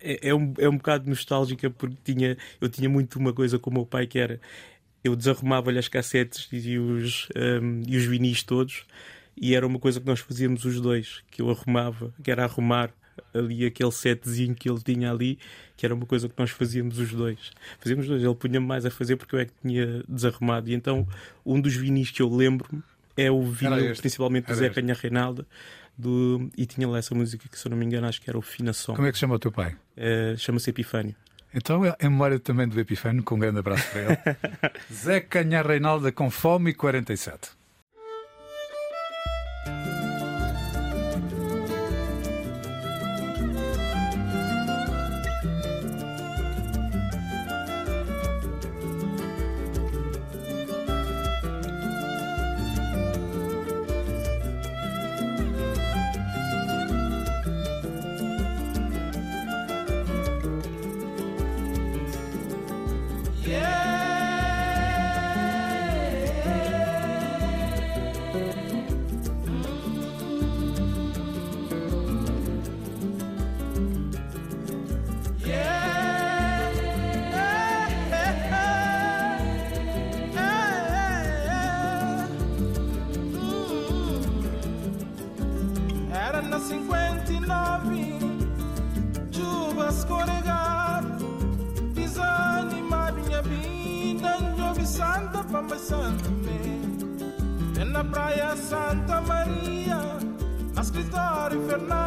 é, 0.02 0.30
é, 0.30 0.36
um, 0.36 0.54
é 0.58 0.68
um 0.68 0.78
bocado 0.78 1.10
nostálgica 1.10 1.70
porque 1.70 1.96
tinha, 2.04 2.38
eu 2.60 2.70
tinha 2.70 2.90
muito 2.90 3.18
uma 3.20 3.34
coisa 3.34 3.60
com 3.60 3.70
o 3.70 3.74
meu 3.74 3.86
pai 3.86 4.08
que 4.08 4.20
era 4.20 4.40
eu 5.04 5.16
desarrumava-lhe 5.16 5.80
as 5.80 5.88
cassetes 5.88 6.48
e 6.52 6.78
os, 6.78 7.28
hum, 7.36 7.82
e 7.88 7.98
os 7.98 8.06
vinis 8.06 8.44
todos 8.44 8.86
e 9.36 9.56
era 9.56 9.66
uma 9.66 9.80
coisa 9.80 10.00
que 10.00 10.06
nós 10.06 10.20
fazíamos 10.20 10.66
os 10.66 10.80
dois, 10.80 11.24
que 11.32 11.42
eu 11.42 11.50
arrumava, 11.50 12.14
que 12.24 12.30
era 12.30 12.44
arrumar 12.44 12.92
ali 13.34 13.66
aquele 13.66 13.92
setzinho 13.92 14.56
que 14.56 14.70
ele 14.70 14.82
tinha 14.82 15.12
ali, 15.12 15.40
que 15.76 15.86
era 15.86 15.96
uma 15.96 16.06
coisa 16.06 16.28
que 16.28 16.36
nós 16.38 16.52
fazíamos 16.52 17.00
os 17.00 17.12
dois. 17.12 17.52
Fazíamos 17.80 18.06
os 18.06 18.10
dois, 18.10 18.24
ele 18.24 18.36
punha-me 18.36 18.66
mais 18.66 18.86
a 18.86 18.92
fazer 18.92 19.16
porque 19.16 19.36
eu 19.36 19.40
é 19.40 19.46
que 19.46 19.54
tinha 19.62 20.04
desarrumado. 20.08 20.70
E 20.70 20.74
então 20.74 21.08
um 21.46 21.60
dos 21.60 21.76
vinis 21.76 22.12
que 22.12 22.22
eu 22.22 22.30
lembro-me 22.30 22.84
é 23.18 23.32
o 23.32 23.42
vinil, 23.42 23.96
principalmente 23.96 24.48
do 24.48 24.56
Zé. 24.56 24.70
Canha 24.70 24.94
Reinaldo, 24.94 25.46
do, 25.98 26.50
e 26.58 26.66
tinha 26.66 26.88
lá 26.88 26.98
essa 26.98 27.14
música 27.14 27.48
que, 27.50 27.58
se 27.58 27.66
eu 27.68 27.70
não 27.70 27.78
me 27.78 27.86
engano, 27.86 28.08
acho 28.08 28.22
que 28.22 28.30
era 28.30 28.38
o 28.38 28.42
Fina 28.42 28.74
Som. 28.74 28.96
Como 28.96 29.08
é 29.08 29.12
que 29.12 29.18
se 29.18 29.22
chama 29.22 29.36
o 29.36 29.40
teu 29.40 29.52
pai? 29.52 29.76
Eh, 29.96 30.36
Chama-se 30.38 30.70
Epifânio. 30.70 31.16
Então, 31.54 31.86
em 31.86 31.94
memória 32.04 32.40
também 32.40 32.68
do 32.68 32.80
Epifânio, 32.80 33.22
com 33.24 33.36
um 33.36 33.40
grande 33.40 33.60
abraço 33.60 33.86
para 33.92 34.02
ele. 34.02 34.18
Zé 34.94 35.20
Canhar 35.20 35.68
Reinalda 35.68 36.12
com 36.12 36.30
Fome 36.32 36.74
47. 36.74 37.50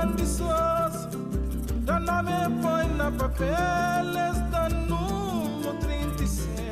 ambizioso, 0.02 1.08
já 1.86 2.00
não 2.00 2.22
me 2.22 2.62
põe 2.62 2.86
na 2.96 3.10
papel, 3.10 4.06
está 4.32 4.68
36. 5.80 6.63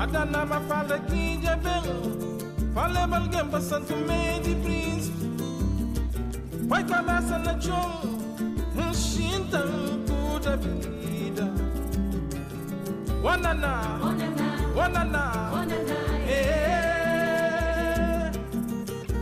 Bada 0.00 0.24
na 0.24 0.46
mafalda 0.46 0.98
que 0.98 1.38
já 1.42 1.56
vem, 1.56 1.82
fala 2.72 3.00
alguém 3.18 3.46
para 3.46 3.60
Santo 3.60 3.94
Meio 3.94 4.42
de 4.42 4.54
Príncipe. 4.54 5.26
Vai 6.66 6.82
cabeça 6.84 7.38
na 7.38 7.60
chão, 7.60 8.00
um 8.76 8.94
chinta 8.94 9.62
toda 10.06 10.54
a 10.54 10.56
vida. 10.56 11.52
Wanana, 13.22 14.00
wanana, 14.74 15.32
eh. 16.26 17.50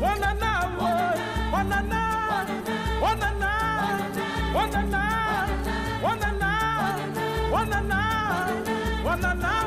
Wanana, 0.00 0.60
woy, 0.78 1.18
wanana, 1.54 2.00
wanana, 3.02 3.52
wanana, 4.54 5.02
wanana, 6.04 6.52
wanana, 7.50 8.00
wanana, 9.04 9.57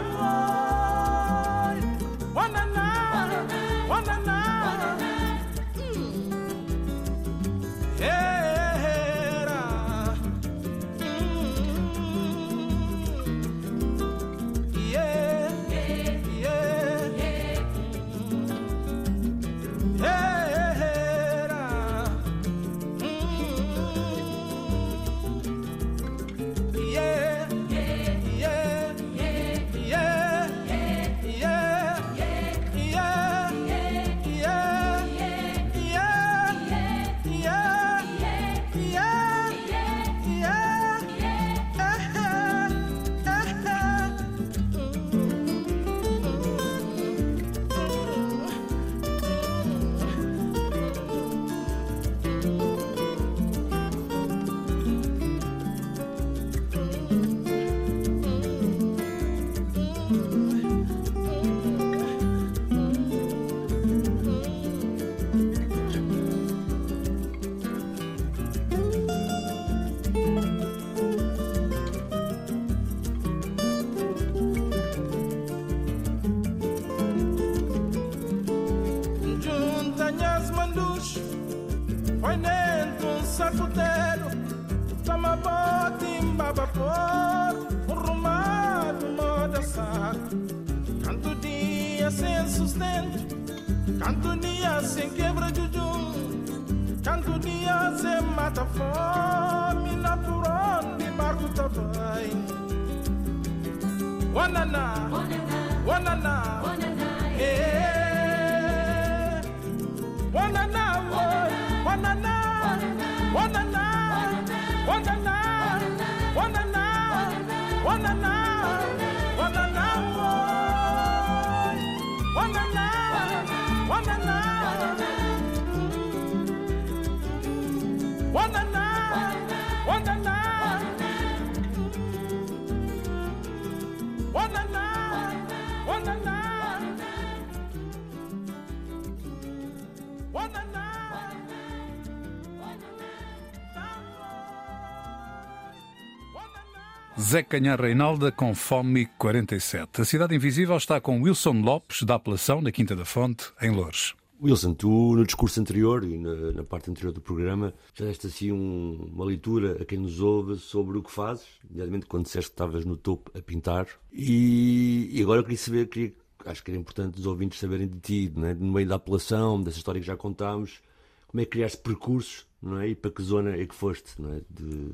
Zé 147.32 147.44
Canhar 147.44 147.80
Reinalda 147.80 148.30
com 148.30 148.54
Fome 148.54 149.06
47. 149.17 150.02
A 150.02 150.06
Cidade 150.06 150.36
Invisível 150.36 150.76
está 150.76 151.00
com 151.00 151.22
Wilson 151.22 151.62
Lopes, 151.62 152.04
da 152.04 152.15
Apelação, 152.15 152.62
na 152.62 152.74
Quinta 152.74 152.94
da 152.94 153.06
Fonte, 153.06 153.52
em 153.62 153.70
Loures. 153.70 154.13
Wilson, 154.41 154.73
tu 154.73 155.15
no 155.15 155.23
discurso 155.23 155.60
anterior 155.60 156.04
e 156.04 156.17
na, 156.17 156.51
na 156.51 156.63
parte 156.63 156.89
anterior 156.89 157.12
do 157.13 157.21
programa 157.21 157.73
já 157.93 158.06
deste 158.06 158.25
assim 158.25 158.51
um- 158.51 159.10
uma 159.13 159.23
leitura 159.23 159.80
a 159.82 159.86
quem 159.86 159.99
nos 159.99 160.19
ouve 160.19 160.58
sobre 160.58 160.97
o 160.97 161.04
que 161.04 161.12
fazes, 161.12 161.45
nomeadamente 161.69 162.08
quando 162.08 162.23
disseste 162.25 162.49
que 162.49 162.54
estavas 162.56 162.84
no 162.84 162.97
topo 162.97 163.32
a 163.38 163.41
pintar. 163.41 163.88
E, 164.12 165.10
e 165.12 165.21
agora 165.21 165.41
eu 165.41 165.43
queria 165.43 165.58
saber, 165.60 165.88
queria, 165.88 166.13
acho 166.45 166.63
que 166.63 166.71
era 166.71 166.80
importante 166.80 167.19
os 167.19 167.27
ouvintes 167.27 167.60
saberem 167.60 167.88
de 167.88 167.99
ti, 167.99 168.34
é? 168.38 168.54
no 168.56 168.71
meio 168.71 168.88
da 168.88 168.95
apelação, 168.95 169.62
dessa 169.62 169.77
história 169.77 170.01
que 170.01 170.08
já 170.08 170.17
contámos, 170.17 170.82
como 171.27 171.39
é 171.39 171.45
que 171.45 171.51
criaste 171.51 171.77
percursos 171.77 172.47
não 172.60 172.80
é? 172.80 172.89
e 172.89 172.95
para 172.95 173.12
que 173.12 173.21
zona 173.21 173.56
é 173.56 173.65
que 173.67 173.75
foste 173.75 174.12
é? 174.19 174.41
de, 174.49 174.91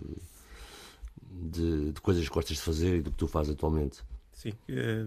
de, 1.32 1.92
de 1.94 2.02
coisas 2.02 2.28
que 2.28 2.34
gostas 2.34 2.58
de 2.58 2.64
fazer 2.64 2.98
e 2.98 3.02
do 3.02 3.12
que 3.12 3.18
tu 3.18 3.28
fazes 3.28 3.54
atualmente. 3.54 4.00
Sim, 4.34 4.52
eh, 4.70 5.06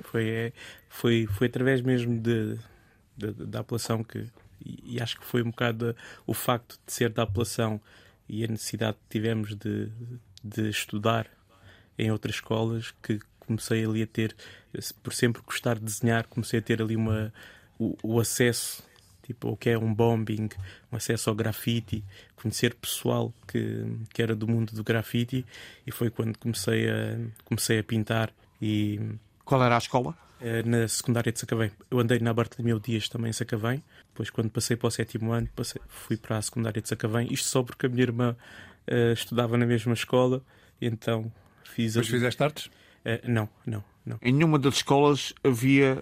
foi, 0.00 0.28
é, 0.28 0.52
foi, 0.88 1.26
foi 1.26 1.46
através 1.46 1.80
mesmo 1.82 2.18
de, 2.18 2.58
de- 3.16 3.32
da 3.32 3.60
apelação 3.60 4.02
que. 4.02 4.26
E, 4.64 5.00
acho 5.00 5.18
que 5.18 5.24
foi 5.24 5.42
um 5.42 5.50
bocado 5.50 5.96
o 6.24 6.32
facto 6.32 6.78
de 6.86 6.92
ser 6.92 7.10
da 7.10 7.24
apelação 7.24 7.80
e 8.28 8.44
a 8.44 8.46
necessidade 8.48 8.96
que 8.96 9.18
tivemos 9.18 9.56
de, 9.56 9.90
de 10.42 10.68
estudar 10.68 11.26
em 11.98 12.10
outras 12.12 12.36
escolas 12.36 12.94
que 13.02 13.18
comecei 13.40 13.84
ali 13.84 14.02
a 14.02 14.06
ter, 14.06 14.36
por 15.02 15.12
sempre 15.12 15.42
gostar 15.42 15.74
de 15.74 15.84
desenhar, 15.84 16.28
comecei 16.28 16.60
a 16.60 16.62
ter 16.62 16.80
ali 16.80 16.94
uma, 16.94 17.34
o, 17.76 17.96
o 18.04 18.20
acesso 18.20 18.84
tipo 19.22 19.48
o 19.50 19.56
que 19.56 19.70
é 19.70 19.78
um 19.78 19.92
bombing, 19.94 20.48
um 20.90 20.96
acesso 20.96 21.30
ao 21.30 21.36
grafite, 21.36 22.04
conhecer 22.36 22.74
pessoal 22.74 23.32
que, 23.46 23.84
que 24.12 24.22
era 24.22 24.34
do 24.34 24.46
mundo 24.48 24.72
do 24.72 24.84
grafite 24.84 25.46
e 25.86 25.92
foi 25.92 26.10
quando 26.10 26.36
comecei 26.38 26.90
a, 26.90 27.18
comecei 27.44 27.78
a 27.78 27.84
pintar 27.84 28.32
e 28.60 29.00
Qual 29.44 29.62
era 29.62 29.74
a 29.74 29.78
escola? 29.78 30.14
eh, 30.44 30.62
na 30.64 30.88
secundária 30.88 31.30
de 31.30 31.38
Sacavém. 31.38 31.70
Eu 31.88 32.00
andei 32.00 32.18
na 32.18 32.34
Bartolomeu 32.34 32.80
Dias 32.80 33.08
também 33.08 33.30
em 33.30 33.32
Sacavém. 33.32 33.80
Depois, 34.08 34.28
quando 34.28 34.50
passei 34.50 34.76
para 34.76 34.88
o 34.88 34.90
sétimo 34.90 35.30
ano, 35.32 35.48
passei- 35.54 35.80
fui 35.86 36.16
para 36.16 36.36
a 36.36 36.42
secundária 36.42 36.82
de 36.82 36.88
Sacavém. 36.88 37.28
Isto 37.32 37.46
só 37.46 37.62
porque 37.62 37.86
a 37.86 37.88
minha 37.88 38.02
irmã 38.02 38.34
eh, 38.88 39.12
estudava 39.12 39.56
na 39.56 39.64
mesma 39.64 39.92
escola, 39.92 40.42
e 40.80 40.86
então 40.86 41.32
fiz. 41.62 41.92
Depois 41.92 42.08
ali- 42.08 42.16
fizeste 42.18 42.42
artes? 42.42 42.70
Eh, 43.04 43.20
não, 43.28 43.48
não, 43.64 43.84
não. 44.04 44.18
Em 44.20 44.32
nenhuma 44.32 44.58
das 44.58 44.74
escolas 44.74 45.32
havia 45.44 45.96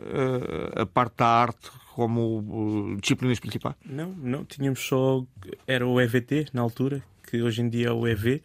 eh, 0.75 0.81
a 0.81 0.87
parte 0.87 1.17
da 1.19 1.27
arte 1.27 1.71
como 1.95 2.97
disciplinas 2.99 3.39
principais? 3.39 3.77
Não, 3.85 4.09
não, 4.13 4.43
tínhamos 4.47 4.81
só. 4.81 5.23
Era 5.67 5.87
o 5.87 6.01
EVT 6.01 6.47
na 6.55 6.63
altura, 6.63 7.03
que 7.31 7.43
hoje 7.43 7.61
em 7.61 7.69
dia 7.69 7.89
é 7.89 7.93
o 7.93 8.09
EV, 8.09 8.43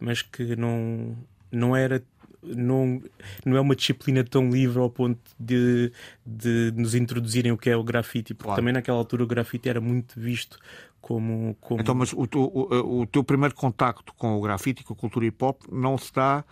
mas 0.00 0.20
que 0.20 0.56
não, 0.56 1.16
não 1.52 1.76
era. 1.76 2.02
Não, 2.42 3.02
não 3.44 3.56
é 3.56 3.60
uma 3.60 3.74
disciplina 3.74 4.22
tão 4.22 4.48
livre 4.48 4.78
ao 4.78 4.88
ponto 4.88 5.20
de, 5.40 5.90
de 6.24 6.72
nos 6.76 6.94
introduzirem 6.94 7.50
o 7.52 7.58
que 7.58 7.68
é 7.68 7.76
o 7.76 7.82
grafite, 7.82 8.32
porque 8.32 8.44
Claro. 8.46 8.60
também 8.60 8.72
naquela 8.72 8.96
altura 8.98 9.24
o 9.24 9.26
grafite 9.26 9.68
era 9.68 9.80
muito 9.80 10.18
visto 10.18 10.58
como. 11.00 11.56
como 11.60 11.80
Então, 11.80 11.94
mas 11.94 12.12
o, 12.12 12.26
teu- 12.26 12.42
o- 12.54 13.00
o 13.00 13.06
teu 13.06 13.24
primeiro 13.24 13.54
contacto 13.54 14.12
com 14.14 14.36
o 14.36 14.40
grafite 14.40 14.84
com 14.84 14.92
a 14.92 14.96
cultura 14.96 15.26
hip 15.26 15.44
hop 15.44 15.62
não 15.70 15.98
se 15.98 16.12
dá 16.12 16.44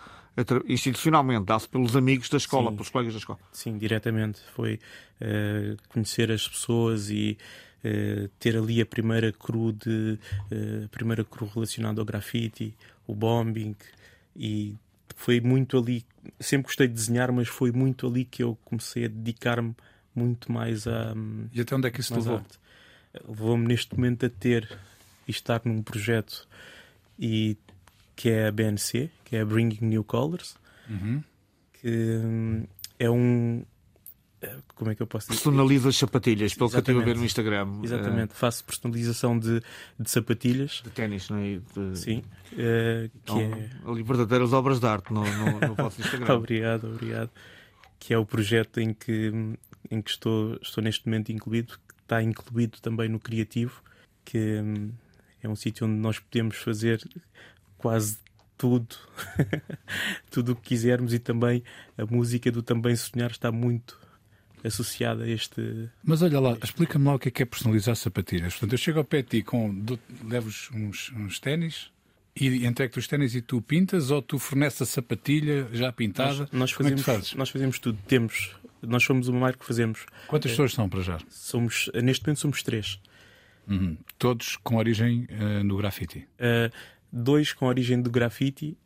institucionalmente, 0.67 1.45
dá-se 1.47 1.69
pelos 1.69 1.97
amigos 1.97 2.29
da 2.29 2.37
escola, 2.37 2.71
Sim. 2.71 2.77
pelos 2.77 2.91
colegas 2.91 3.15
da 3.15 3.19
escola. 3.19 3.39
Sim, 3.53 3.79
diretamente. 3.79 4.41
Foi 4.55 4.79
eh, 5.21 5.77
conhecer 5.89 6.31
as 6.31 6.47
pessoas 6.49 7.11
e 7.11 7.39
eh, 7.85 8.29
ter 8.39 8.57
ali 8.57 8.81
a 8.81 8.87
primeira 8.87 9.33
cru 9.33 9.73
de 9.73 10.19
eh, 10.51 10.83
a 10.85 10.89
primeira 10.89 11.25
cru 11.25 11.49
relacionada 11.53 12.01
ao 12.01 12.05
grafite, 12.05 12.75
o 13.07 13.15
bombing 13.15 13.75
e 14.35 14.75
foi 15.17 15.41
muito 15.41 15.77
ali. 15.79 16.05
Sempre 16.39 16.67
gostei 16.69 16.87
de 16.87 16.95
desenhar, 16.95 17.33
mas 17.33 17.49
foi 17.49 17.73
muito 17.73 18.07
ali 18.07 18.25
que 18.25 18.43
eu 18.43 18.57
comecei 18.65 19.07
a 19.07 19.09
dedicar-me 19.09 19.75
muito 20.15 20.53
mais 20.53 20.87
a 20.87 21.13
E 21.53 21.61
até 21.61 21.75
onde 21.75 21.89
é 21.89 21.91
que 21.91 22.01
isso 22.01 22.15
levou? 22.15 22.45
Levou-me 23.27 23.67
neste 23.67 23.97
momento 23.97 24.27
a 24.27 24.29
ter 24.29 24.79
e 25.27 25.31
estar 25.31 25.63
num 25.65 25.83
projeto 25.83 26.47
e 27.19 27.57
que 28.15 28.29
é 28.31 28.47
a 28.47 28.53
BNC, 28.53 29.11
que 29.25 29.37
é 29.37 29.41
a 29.41 29.45
Bringing 29.45 29.79
New 29.85 30.05
Colors, 30.05 30.55
Uhum. 30.89 31.23
que 31.73 31.89
hum, 31.89 32.65
é 32.99 33.11
um 33.11 33.65
como 34.77 34.91
é 34.91 34.95
que 34.95 35.03
eu 35.03 35.07
posso 35.07 35.27
dizer? 35.29 35.43
Personaliza 35.43 35.89
as 35.89 35.97
sapatilhas, 35.97 36.55
pelo 36.55 36.69
que 36.71 36.77
eu 36.77 36.81
estive 36.81 36.99
a 36.99 37.03
ver 37.03 37.17
Exatamente. 37.17 37.19
no 37.19 37.25
Instagram. 37.25 37.81
Exatamente, 37.83 38.35
faço 38.35 38.65
personalização 38.65 39.39
de, 39.39 39.61
de 39.99 40.11
sapatilhas, 40.11 40.83
de 40.85 40.91
ténis, 40.91 41.29
não 41.31 41.39
é? 41.39 41.59
De- 41.75 41.99
sim, 41.99 42.23
eh, 42.53 43.09
que 43.25 43.33
Então, 43.33 43.41
é 43.41 43.71
ali 43.91 44.03
verdadeiras 44.03 44.53
obras 44.53 44.79
de 44.79 44.87
arte 44.87 45.13
no, 45.13 45.25
no, 45.25 45.61
no 45.69 45.75
vosso 45.75 46.01
Instagram. 46.01 46.35
Obrigado, 46.37 46.87
obrigado. 46.89 47.31
Que 47.99 48.13
é 48.13 48.19
o 48.19 48.27
projeto 48.27 48.79
em 48.79 48.93
que, 48.93 49.33
em 49.91 50.03
que 50.03 50.11
estou, 50.11 50.59
estou 50.61 50.85
neste 50.85 51.07
momento 51.07 51.33
incluído, 51.33 51.79
que 51.89 51.95
está 52.03 52.23
incluído 52.23 52.79
também 52.81 53.09
no 53.09 53.19
Criativo, 53.19 53.83
que 54.27 54.61
hum, 54.61 54.91
é 55.43 55.49
um 55.49 55.57
sítio 55.57 55.87
onde 55.87 55.97
nós 55.97 56.19
podemos 56.19 56.57
fazer 56.59 57.03
quase 57.79 58.19
tudo, 58.59 58.95
tudo 60.31 60.53
o 60.53 60.57
que 60.57 60.63
quisermos 60.69 61.15
e 61.15 61.19
também 61.19 61.63
a 61.97 62.05
música 62.05 62.53
do 62.53 62.63
Também 62.63 62.95
Sonhar 62.95 63.31
está 63.31 63.51
muito 63.51 63.99
associada 64.65 65.25
a 65.25 65.29
este. 65.29 65.89
Mas 66.03 66.23
olha 66.23 66.41
lá, 66.41 66.57
explica-me 66.63 67.05
lá 67.07 67.15
o 67.15 67.19
que 67.19 67.29
é 67.29 67.31
que 67.31 67.43
é 67.43 67.47
personalizar 67.47 67.95
sapatilhas. 67.97 68.55
Portanto, 68.55 68.73
eu 68.73 68.79
chego 68.79 68.99
ao 68.99 69.05
pé 69.05 69.23
de 69.23 69.29
ti 69.29 69.43
com. 69.43 69.75
dou- 69.75 69.99
levo-vos 70.25 70.71
uns, 70.73 71.13
uns 71.13 71.39
ténis 71.39 71.91
e 72.39 72.67
entrego-te 72.67 72.99
os 72.99 73.07
ténis 73.07 73.35
e 73.35 73.41
tu 73.41 73.63
pintas 73.63 74.11
ou 74.11 74.21
tu 74.21 74.39
forneces 74.39 74.83
a 74.83 74.87
sapatilha 74.87 75.69
já 75.73 75.91
pintada? 75.93 76.49
Nós, 76.53 76.53
nós 76.53 76.73
é 76.73 76.75
fazemos, 76.75 77.03
fazes? 77.03 77.35
nós 77.35 77.49
fazemos 77.49 77.79
tudo. 77.79 77.99
Temos, 78.07 78.55
nós 78.83 79.03
somos 79.05 79.29
uma 79.29 79.41
marca 79.41 79.59
que 79.61 79.65
fazemos. 79.67 80.05
Quantas 80.27 80.51
pessoas 80.51 80.73
são 80.75 80.89
para 80.89 81.01
já? 81.03 81.19
Somos, 81.31 81.91
neste 82.03 82.25
momento 82.27 82.41
somos 82.41 82.63
três. 82.63 83.01
Uhum. 83.69 83.97
Todos 84.19 84.57
com 84.57 84.77
origem 84.77 85.27
eh, 85.29 85.63
no 85.63 85.77
grafite. 85.77 86.19
Uh, 86.39 86.73
dois 87.13 87.53
com 87.53 87.67
origem 87.67 88.01
do 88.01 88.11
grafite, 88.11 88.77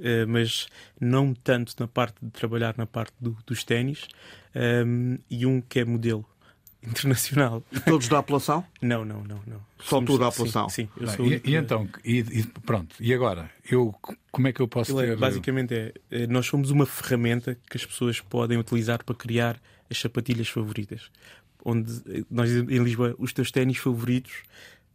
uh, 0.00 0.26
mas 0.26 0.66
não 1.00 1.32
tanto 1.34 1.72
na 1.78 1.86
parte 1.86 2.16
de 2.20 2.30
trabalhar 2.30 2.74
na 2.76 2.84
parte 2.86 3.12
do- 3.20 3.36
dos 3.46 3.62
ténis, 3.62 4.08
um, 4.54 5.18
e 5.30 5.46
um 5.46 5.60
que 5.60 5.80
é 5.80 5.84
modelo 5.84 6.24
internacional. 6.82 7.62
E 7.72 7.80
todos 7.80 8.08
da 8.08 8.18
apelação? 8.18 8.64
Não, 8.80 9.04
não, 9.04 9.24
não, 9.24 9.40
não. 9.46 9.60
Só 9.80 10.00
tu 10.02 10.18
da 10.18 10.30
sim, 10.30 10.42
apelação? 10.42 10.68
Sim, 10.68 10.88
eu 10.96 11.06
Bem, 11.06 11.16
sou 11.16 11.26
o 11.26 11.32
e, 11.32 11.40
e 11.44 11.54
então, 11.56 11.88
e, 12.04 12.18
e 12.18 12.42
pronto, 12.64 12.94
e 13.00 13.12
agora? 13.14 13.50
Eu, 13.70 13.94
como 14.30 14.48
é 14.48 14.52
que 14.52 14.60
eu 14.60 14.68
posso 14.68 14.92
Aquilo 14.92 15.02
é- 15.02 15.14
ter. 15.14 15.16
basicamente 15.18 15.74
é, 15.74 15.92
eh, 16.10 16.26
nós 16.26 16.46
somos 16.46 16.70
uma 16.70 16.86
ferramenta 16.86 17.56
que 17.70 17.76
as 17.76 17.84
pessoas 17.86 18.20
podem 18.20 18.58
utilizar 18.58 19.02
para 19.04 19.14
criar 19.14 19.60
as 19.90 19.98
sapatilhas 19.98 20.48
favoritas. 20.48 21.10
Onde 21.64 21.90
eh, 22.08 22.24
nós 22.30 22.50
em 22.50 22.82
Lisboa, 22.82 23.14
os 23.18 23.32
teus 23.32 23.50
ténis 23.50 23.78
favoritos, 23.78 24.32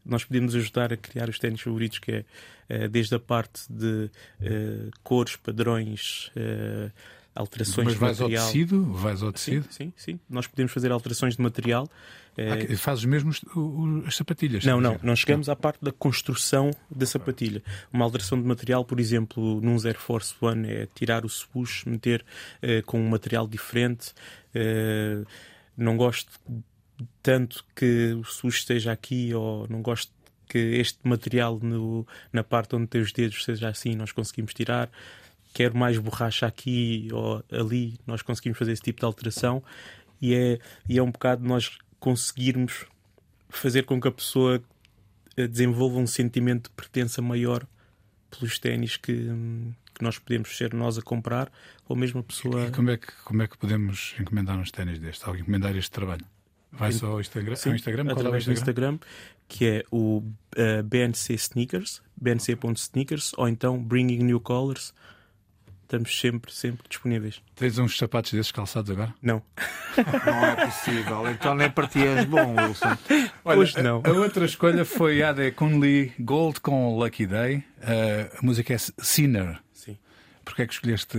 nós 0.05 0.23
podemos 0.23 0.55
ajudar 0.55 0.93
a 0.93 0.97
criar 0.97 1.29
os 1.29 1.37
ténis 1.39 1.61
favoritos, 1.61 1.99
que 1.99 2.11
é 2.11 2.25
eh, 2.69 2.87
desde 2.87 3.13
a 3.15 3.19
parte 3.19 3.61
de 3.71 4.09
eh, 4.41 4.89
cores, 5.03 5.35
padrões, 5.35 6.31
eh, 6.35 6.89
alterações 7.35 7.85
Mas 7.85 7.93
de 7.93 7.99
vais 7.99 8.19
ao 8.21 8.27
material. 8.29 8.45
tecido? 8.47 8.93
Vais 8.93 9.21
ao 9.23 9.29
Sim, 9.29 9.33
tecido? 9.61 9.67
sim, 9.69 9.93
sim. 9.95 10.19
Nós 10.29 10.47
podemos 10.47 10.71
fazer 10.71 10.91
alterações 10.91 11.35
de 11.35 11.41
material. 11.41 11.89
eh, 12.37 12.51
Ah, 12.53 12.57
que- 12.57 12.75
fazes 12.77 13.03
mesmo 13.05 13.31
as 14.07 14.15
sapatilhas? 14.15 14.63
não, 14.63 14.79
não, 14.79 14.97
não 15.03 15.15
chegamos 15.15 15.49
à 15.49 15.55
parte 15.55 15.83
da 15.83 15.91
construção 15.91 16.71
da 16.89 17.05
sapatilha. 17.05 17.61
Uma 17.91 18.05
alteração 18.05 18.41
de 18.41 18.47
material, 18.47 18.85
por 18.85 18.99
exemplo, 18.99 19.59
num 19.61 19.75
Air 19.85 19.97
Force 19.99 20.33
One, 20.39 20.67
é 20.69 20.87
tirar 20.95 21.25
o 21.25 21.29
swoosh, 21.29 21.85
meter 21.87 22.23
eh, 22.61 22.81
com 22.83 22.99
um 22.99 23.09
material 23.09 23.47
diferente. 23.47 24.13
Eh, 24.53 25.23
não 25.77 25.97
gosto 25.97 26.31
tanto 27.23 27.63
que 27.75 28.13
o 28.13 28.23
swoosh 28.23 28.59
esteja 28.59 28.91
aqui, 28.91 29.33
ou 29.33 29.67
não 29.69 29.81
gosto 29.81 30.11
que 30.47 30.57
este 30.57 30.97
material 31.03 31.59
no- 31.61 32.07
na 32.33 32.43
parte 32.43 32.75
onde 32.75 32.87
tem 32.87 33.01
os 33.01 33.11
dedos 33.11 33.43
seja 33.43 33.69
assim, 33.69 33.95
nós 33.95 34.11
conseguimos 34.11 34.53
tirar. 34.53 34.89
Quero 35.53 35.77
mais 35.77 35.97
borracha 35.97 36.45
aqui 36.45 37.07
ou 37.11 37.43
ali, 37.51 37.99
nós 38.05 38.21
conseguimos 38.21 38.57
fazer 38.57 38.71
esse 38.71 38.81
tipo 38.81 38.99
de 38.99 39.05
alteração. 39.05 39.63
E 40.21 40.33
é, 40.33 40.59
e 40.87 40.97
é 40.97 41.03
um 41.03 41.11
bocado 41.11 41.45
nós 41.45 41.77
conseguirmos 41.99 42.85
fazer 43.49 43.83
com 43.83 43.99
que 43.99 44.07
a 44.07 44.11
pessoa 44.11 44.61
eh, 45.35 45.47
desenvolva 45.47 45.97
um 45.97 46.07
sentimento 46.07 46.69
de 46.69 46.75
pertença 46.75 47.21
maior 47.21 47.65
pelos 48.29 48.59
ténis 48.59 48.97
que, 48.97 49.11
hum, 49.11 49.73
que 49.93 50.03
nós 50.03 50.19
podemos 50.19 50.55
ser 50.55 50.73
nós 50.73 50.97
a 50.97 51.01
comprar, 51.01 51.51
ou 51.87 51.95
mesmo 51.95 52.19
a 52.19 52.23
pessoa. 52.23 52.67
E 52.67 52.71
como 52.71 52.91
é, 52.91 52.97
que, 52.97 53.07
como 53.23 53.41
é 53.41 53.47
que 53.47 53.57
podemos 53.57 54.15
encomendar 54.19 54.57
uns 54.57 54.71
ténis 54.71 54.99
destes? 54.99 55.27
Ou 55.27 55.35
encomendar 55.35 55.75
este 55.75 55.91
trabalho? 55.91 56.25
Vai 56.71 56.91
só 56.91 57.07
ao 57.07 57.21
Instagram? 57.21 57.55
Sim, 57.55 57.69
ao 57.69 57.75
Instagram? 57.75 58.03
Qual 58.03 58.11
é 58.11 58.15
o 58.15 58.19
através 58.19 58.45
do 58.45 58.51
Instagram? 58.51 58.93
Instagram, 58.93 59.09
que 59.47 59.65
é 59.65 59.83
o 59.91 60.23
eh, 60.55 60.83
BNC 60.83 61.33
Sneakers, 61.33 62.01
bnc.sneakers, 62.15 63.31
ou 63.37 63.47
então 63.47 63.81
Bringing 63.81 64.23
New 64.23 64.39
Colors. 64.39 64.93
Estamos 65.89 66.19
sempre, 66.19 66.53
sempre 66.53 66.87
disponíveis. 66.87 67.41
Tens 67.55 67.79
uns 67.79 67.97
sapatos 67.97 68.31
desses 68.31 68.51
calçados 68.51 68.91
agora? 68.91 69.11
Não, 69.23 69.41
Não 69.97 70.45
é 70.45 70.67
possível. 70.67 71.27
Então 71.31 71.55
nem 71.55 71.67
para 71.67 71.87
ti 71.87 71.97
és 72.05 72.25
bom, 72.25 72.55
Wilson. 72.55 72.95
hoje 73.43 73.81
não. 73.81 74.03
A, 74.05 74.09
a 74.09 74.11
outra 74.11 74.45
escolha 74.45 74.85
foi 74.85 75.23
a 75.23 75.33
de 75.33 75.49
Kunli 75.49 76.13
Gold 76.19 76.61
com 76.61 76.95
Lucky 76.95 77.25
Day. 77.25 77.63
Uh, 77.79 78.37
a 78.37 78.45
música 78.45 78.71
é 78.71 78.77
Sinner. 78.77 79.57
Sim. 79.73 79.97
Porquê 80.45 80.61
é 80.61 80.67
que 80.67 80.73
escolheste 80.73 81.17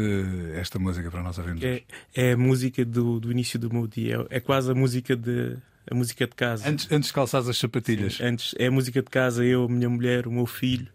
esta 0.54 0.78
música 0.78 1.10
para 1.10 1.24
nós 1.24 1.36
ouvirmos? 1.36 1.64
É, 1.64 1.82
é 2.14 2.32
a 2.34 2.36
música 2.36 2.84
do, 2.84 3.18
do 3.18 3.32
início 3.32 3.58
do 3.58 3.72
meu 3.72 3.88
dia. 3.88 4.24
É, 4.30 4.36
é 4.36 4.40
quase 4.40 4.70
a 4.70 4.74
música 4.74 5.16
de, 5.16 5.56
a 5.90 5.96
música 5.96 6.28
de 6.28 6.34
casa. 6.36 6.68
Antes, 6.68 6.86
antes 6.92 7.08
de 7.08 7.12
calçares 7.12 7.48
as 7.48 7.58
sapatilhas. 7.58 8.20
Antes 8.20 8.54
é 8.56 8.68
a 8.68 8.70
música 8.70 9.02
de 9.02 9.10
casa, 9.10 9.44
eu, 9.44 9.64
a 9.64 9.68
minha 9.68 9.90
mulher, 9.90 10.28
o 10.28 10.30
meu 10.30 10.46
filho, 10.46 10.86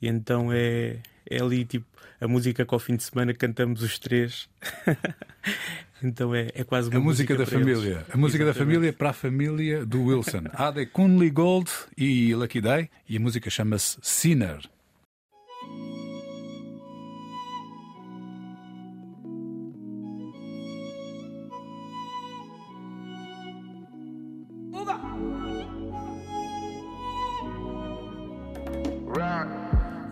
e 0.00 0.06
então 0.06 0.52
é, 0.52 0.98
é 1.28 1.42
ali 1.42 1.64
tipo 1.64 1.97
a 2.20 2.26
música 2.28 2.64
que 2.64 2.74
ao 2.74 2.80
fim 2.80 2.96
de 2.96 3.02
semana 3.04 3.32
cantamos 3.34 3.82
os 3.82 3.98
três. 3.98 4.48
então 6.02 6.34
é, 6.34 6.50
é 6.54 6.64
quase 6.64 6.88
uma 6.88 6.98
A 6.98 7.00
música 7.00 7.36
da 7.36 7.44
para 7.44 7.56
eles. 7.60 7.78
família. 7.78 8.06
A 8.12 8.16
música 8.16 8.44
da 8.44 8.50
Exatamente. 8.50 8.74
família 8.76 8.92
para 8.92 9.10
a 9.10 9.12
família 9.12 9.86
do 9.86 10.02
Wilson. 10.04 10.44
Há 10.52 10.70
de 10.70 10.86
Kunli 10.86 11.30
Gold 11.30 11.70
e 11.96 12.34
Lucky 12.34 12.60
Day. 12.60 12.90
E 13.08 13.16
a 13.16 13.20
música 13.20 13.48
chama-se 13.50 13.98
Sinner. 14.02 14.60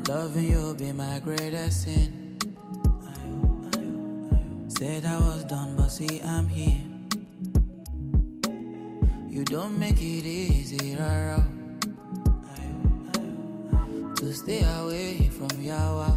Loving 0.09 0.51
you 0.51 0.75
be 0.79 0.93
my 0.93 1.21
sin. 1.71 2.39
Said 4.69 5.05
I 5.07 5.19
was 5.19 5.45
done, 5.45 5.75
but 5.77 5.89
see 5.89 6.21
I'm 6.23 6.49
here. 6.49 6.83
You 9.29 9.45
don't 9.45 9.79
make 9.79 10.01
it 10.01 10.27
easy, 10.27 10.97
rara. 10.97 11.47
To 14.17 14.33
stay 14.33 14.63
away 14.81 15.29
from 15.29 15.49
Yawa. 15.61 16.11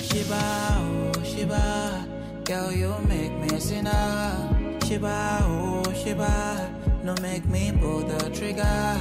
Shiba, 0.00 0.42
oh 0.78 1.22
Shiba, 1.24 2.06
girl 2.44 2.72
you 2.72 2.94
make 3.08 3.32
me 3.32 3.58
sinner. 3.60 4.78
Shiba, 4.84 5.38
oh 5.42 5.82
Shiba, 5.92 7.02
no 7.04 7.14
make 7.22 7.46
me 7.46 7.72
pull 7.80 8.00
the 8.00 8.30
trigger. 8.30 8.98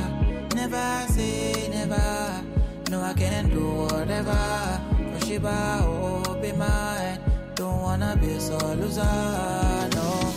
Never 0.56 1.06
say 1.10 1.70
never. 1.70 2.31
No, 2.92 3.02
I 3.02 3.14
can 3.14 3.50
do 3.50 3.64
whatever. 3.88 4.36
Cause 5.14 5.30
For 5.30 5.48
oh, 5.48 6.38
be 6.42 6.52
mine. 6.52 7.20
Don't 7.56 7.80
wanna 7.80 8.18
be 8.20 8.38
so 8.38 8.58
loser, 8.76 9.02
no. 9.96 10.34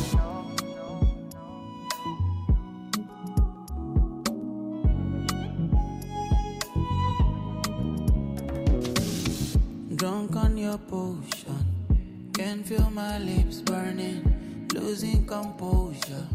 Drunk 9.96 10.36
on 10.36 10.56
your 10.56 10.78
potion, 10.78 12.30
can 12.34 12.62
feel 12.62 12.88
my 12.90 13.18
lips 13.18 13.62
burning, 13.62 14.68
losing 14.72 15.26
composure. 15.26 16.28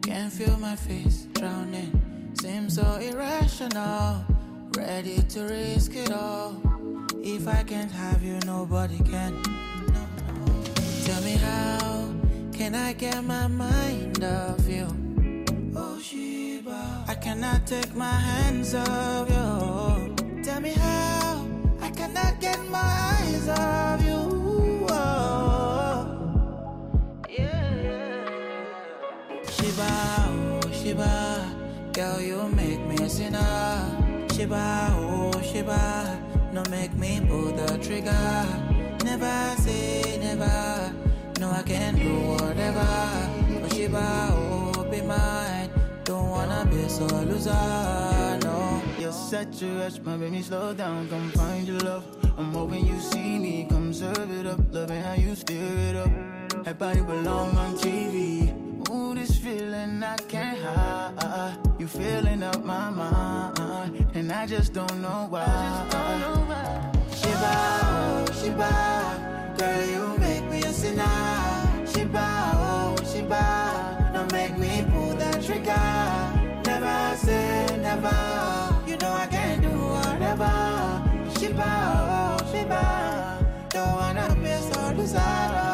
Can 0.00 0.30
feel 0.30 0.56
my 0.56 0.76
face 0.76 1.26
drowning, 1.34 2.32
seems 2.40 2.76
so 2.76 2.96
irrational. 2.96 4.24
Ready 4.88 5.22
to 5.22 5.42
risk 5.42 5.94
it 5.94 6.10
all. 6.10 6.56
If 7.22 7.46
I 7.46 7.62
can't 7.62 7.90
have 7.92 8.20
you, 8.20 8.36
nobody 8.44 8.98
can. 8.98 9.40
No. 9.94 10.02
Tell 11.04 11.22
me 11.22 11.36
how 11.36 12.08
can 12.52 12.74
I 12.74 12.92
get 12.92 13.22
my 13.22 13.46
mind 13.46 14.24
off 14.24 14.66
you? 14.66 14.88
Oh, 15.76 16.00
she 16.00 16.60
I 17.06 17.14
cannot 17.14 17.64
take 17.64 17.94
my 17.94 18.10
hands 18.28 18.74
off 18.74 19.30
you. 19.30 20.42
Tell 20.42 20.60
me 20.60 20.70
how 20.70 21.46
I 21.80 21.90
cannot 21.90 22.40
get 22.40 22.58
my 22.68 22.90
eyes 23.14 23.48
off 23.48 24.02
you. 24.02 24.86
Oh. 24.90 26.18
Shiba, 29.48 29.90
oh 30.28 30.72
Shiba, 30.72 31.90
girl 31.92 32.20
you 32.20 32.48
make 32.48 32.80
me 32.80 32.96
a 32.96 33.08
sinner. 33.08 34.01
Shiba, 34.42 34.88
oh 34.98 35.40
Shiba, 35.40 36.18
no 36.52 36.64
make 36.68 36.92
me 36.94 37.20
pull 37.28 37.52
the 37.52 37.78
trigger. 37.78 38.44
Never 39.04 39.54
say 39.62 40.18
never, 40.18 40.92
no 41.38 41.52
I 41.52 41.62
can 41.62 41.94
do 41.94 42.12
whatever. 42.32 42.90
Oh 43.62 43.68
Shiba, 43.68 44.28
oh 44.32 44.84
be 44.90 45.00
mine, 45.02 45.70
don't 46.02 46.28
wanna 46.28 46.66
be 46.68 46.88
so 46.88 47.06
loser, 47.06 47.54
no. 48.42 48.82
You're 48.98 49.12
such 49.12 49.62
a 49.62 49.66
rush, 49.78 50.00
my 50.00 50.16
baby, 50.16 50.42
slow 50.42 50.74
down, 50.74 51.08
come 51.08 51.30
find 51.30 51.68
your 51.68 51.78
love. 51.78 52.04
I'm 52.36 52.52
hoping 52.52 52.84
you 52.84 52.98
see 52.98 53.38
me, 53.38 53.68
come 53.70 53.94
serve 53.94 54.28
it 54.28 54.48
up, 54.48 54.58
loving 54.72 55.02
how 55.02 55.14
you 55.14 55.36
stir 55.36 55.54
it 55.54 55.94
up. 55.94 56.64
That 56.64 56.80
body 56.80 57.00
belong 57.02 57.56
on 57.56 57.76
TV. 57.76 58.90
Ooh, 58.90 59.14
this 59.14 59.38
feeling 59.38 60.02
I 60.02 60.16
can't 60.16 60.58
hide. 60.58 61.58
You 61.78 61.86
feel 61.86 62.21
mind, 64.42 64.52
and 64.52 64.52
I 64.52 64.56
just 64.56 64.72
don't 64.72 65.00
know 65.02 65.26
why. 65.28 65.44
Shiba, 67.14 67.54
oh 67.84 68.24
Shiba, 68.40 69.54
girl 69.58 69.86
you 69.86 70.18
make 70.18 70.44
me 70.50 70.62
a 70.62 70.72
sinner. 70.72 71.86
Shiba, 71.86 72.52
oh 72.54 72.96
Shiba, 73.12 74.10
don't 74.12 74.32
make 74.32 74.56
me 74.58 74.84
pull 74.90 75.14
that 75.16 75.42
trigger. 75.42 76.62
Never 76.66 77.16
say 77.16 77.66
never, 77.80 78.80
you 78.86 78.96
know 78.96 79.12
I 79.12 79.26
can 79.30 79.60
do 79.60 79.68
whatever. 79.68 80.52
Shiba, 81.38 81.70
oh 81.98 82.52
Shiba, 82.52 83.38
don't 83.70 83.94
wanna 83.94 84.34
be 84.42 84.54
so 84.72 84.92
loser, 84.96 85.71